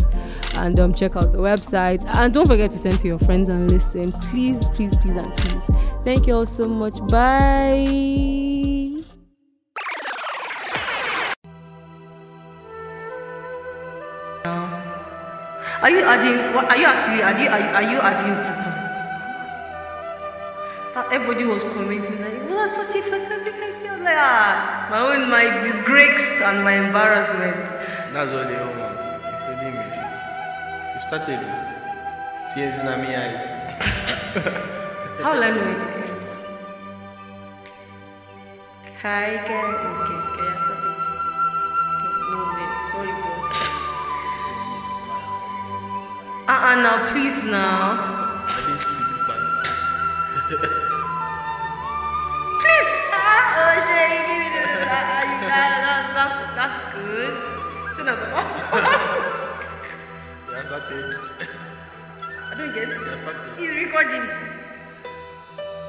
and 0.56 0.80
um, 0.80 0.94
check 0.94 1.16
out 1.16 1.32
the 1.32 1.38
website. 1.38 2.06
And 2.08 2.34
don't 2.34 2.48
forget 2.48 2.72
to 2.72 2.78
send 2.78 3.00
to 3.00 3.08
your 3.08 3.20
friends 3.20 3.50
and 3.50 3.70
listen. 3.70 4.14
Please, 4.30 4.66
please, 4.76 4.96
please, 4.96 5.16
and 5.16 5.36
please. 5.38 5.66
Thank 6.04 6.28
you 6.28 6.36
all 6.36 6.46
so 6.46 6.68
much. 6.68 6.96
Bye. 7.08 9.00
Are 15.82 15.90
you 15.90 16.02
adding? 16.04 16.54
what- 16.54 16.68
Are 16.70 16.78
you 16.78 16.86
actually? 16.86 17.22
adding? 17.24 17.48
Are 17.48 17.60
you, 17.60 17.70
are 17.80 17.88
you 17.94 18.00
adding 18.04 18.36
purpose? 18.36 18.88
That 20.96 21.06
everybody 21.14 21.46
was 21.46 21.64
commenting 21.64 22.20
like, 22.20 22.36
"Well, 22.50 22.58
that's 22.60 22.76
such 22.76 22.96
a 23.00 23.02
fantastic 23.02 23.56
idea!" 23.56 23.92
I'm 23.94 24.04
Like, 24.04 24.18
ah, 24.20 24.88
my 24.92 25.00
own, 25.08 25.30
my 25.30 25.46
disgrace 25.64 26.28
and 26.44 26.64
my 26.64 26.76
embarrassment. 26.84 27.64
That's 28.12 28.32
what 28.36 28.48
they 28.50 28.60
all 28.60 28.74
want, 28.76 29.00
including 29.24 29.74
me. 29.80 29.88
You 30.94 31.00
started 31.08 31.40
with 31.48 32.54
tears 32.54 32.76
in 32.80 32.86
my 32.86 32.98
eyes. 33.24 33.69
How 35.22 35.32
will 35.34 35.44
I 35.44 35.50
know 35.52 35.68
it? 35.72 35.80
Hi, 39.02 39.40
guys. 39.48 39.48
Okay, 39.48 40.20
okay, 40.20 40.44
I 40.44 40.56
started. 40.60 40.96
Okay, 41.96 42.14
no, 42.30 42.38
wait, 42.56 42.74
sorry, 42.92 43.14
boss. 43.24 43.52
Uh, 46.44 46.60
uh, 46.68 46.76
now, 46.84 46.98
please, 47.12 47.40
now. 47.48 47.80
Please. 52.60 52.92
Ah, 53.16 53.56
oh, 53.56 53.74
shit, 53.88 54.20
give 54.28 54.40
me 54.44 54.48
the. 54.52 54.64
Ah, 54.84 55.24
that, 55.48 55.72
that, 55.86 56.04
that's, 56.20 56.38
that's 56.60 56.78
good. 56.96 57.34
So 57.96 58.02
now, 58.04 58.16
Yeah, 60.52 60.64
started. 60.68 61.69
Don't 62.60 62.74
get 62.76 62.90
it. 62.90 62.98
He's 63.58 63.72
recording. 63.72 64.24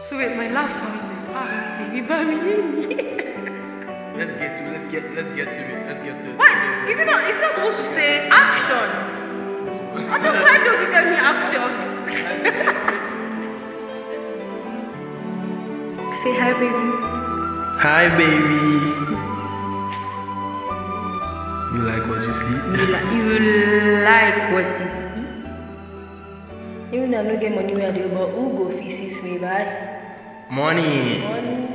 So 0.07 0.15
wait, 0.17 0.37
my 0.37 0.49
laugh 0.53 0.71
sounds 0.79 1.03
like 1.03 1.11
Ah, 1.35 1.79
baby, 1.91 2.01
baby. 2.07 2.95
Let's 4.15 4.33
get 4.39 4.55
to 4.57 4.63
it. 4.67 4.71
Let's 4.79 4.87
get 4.93 5.03
let's 5.17 5.31
get 5.31 5.51
to 5.51 5.61
it. 5.61 5.87
Let's 5.89 6.01
get 6.07 6.21
to 6.21 6.27
it. 6.31 6.37
What? 6.39 6.53
Is 6.89 7.01
it 7.01 7.07
not? 7.07 7.25
It's 7.27 7.41
not 7.41 7.53
supposed 7.55 7.79
to 7.79 7.85
say 7.87 8.29
action. 8.31 8.89
I 10.15 10.19
don't. 10.23 10.43
Why 10.47 10.59
don't 10.63 10.79
you 10.79 10.87
tell 10.95 11.07
me 11.11 11.17
action? 11.19 11.71
say 16.23 16.33
hi, 16.39 16.53
baby. 16.55 16.87
Hi, 17.83 18.05
baby. 18.15 18.63
You 21.75 21.81
like 21.83 22.07
what 22.07 22.23
you 22.23 22.33
see? 22.33 22.51
You, 22.51 22.87
li- 22.95 23.09
you 23.17 23.25
like 24.05 24.53
what 24.53 24.67
you 24.81 24.87
see? 24.87 24.90
Even 26.93 27.11
though 27.13 27.21
I 27.21 27.23
don't 27.23 27.41
get 27.41 27.55
money 27.55 27.75
where 27.75 27.93
I 27.93 27.97
do, 27.97 28.09
but 28.09 28.27
who 28.31 28.57
go 28.59 28.71
fix 28.71 28.99
this 28.99 29.23
way, 29.23 29.39
bye? 29.39 30.01
Money, 30.51 31.19
money. 31.19 31.70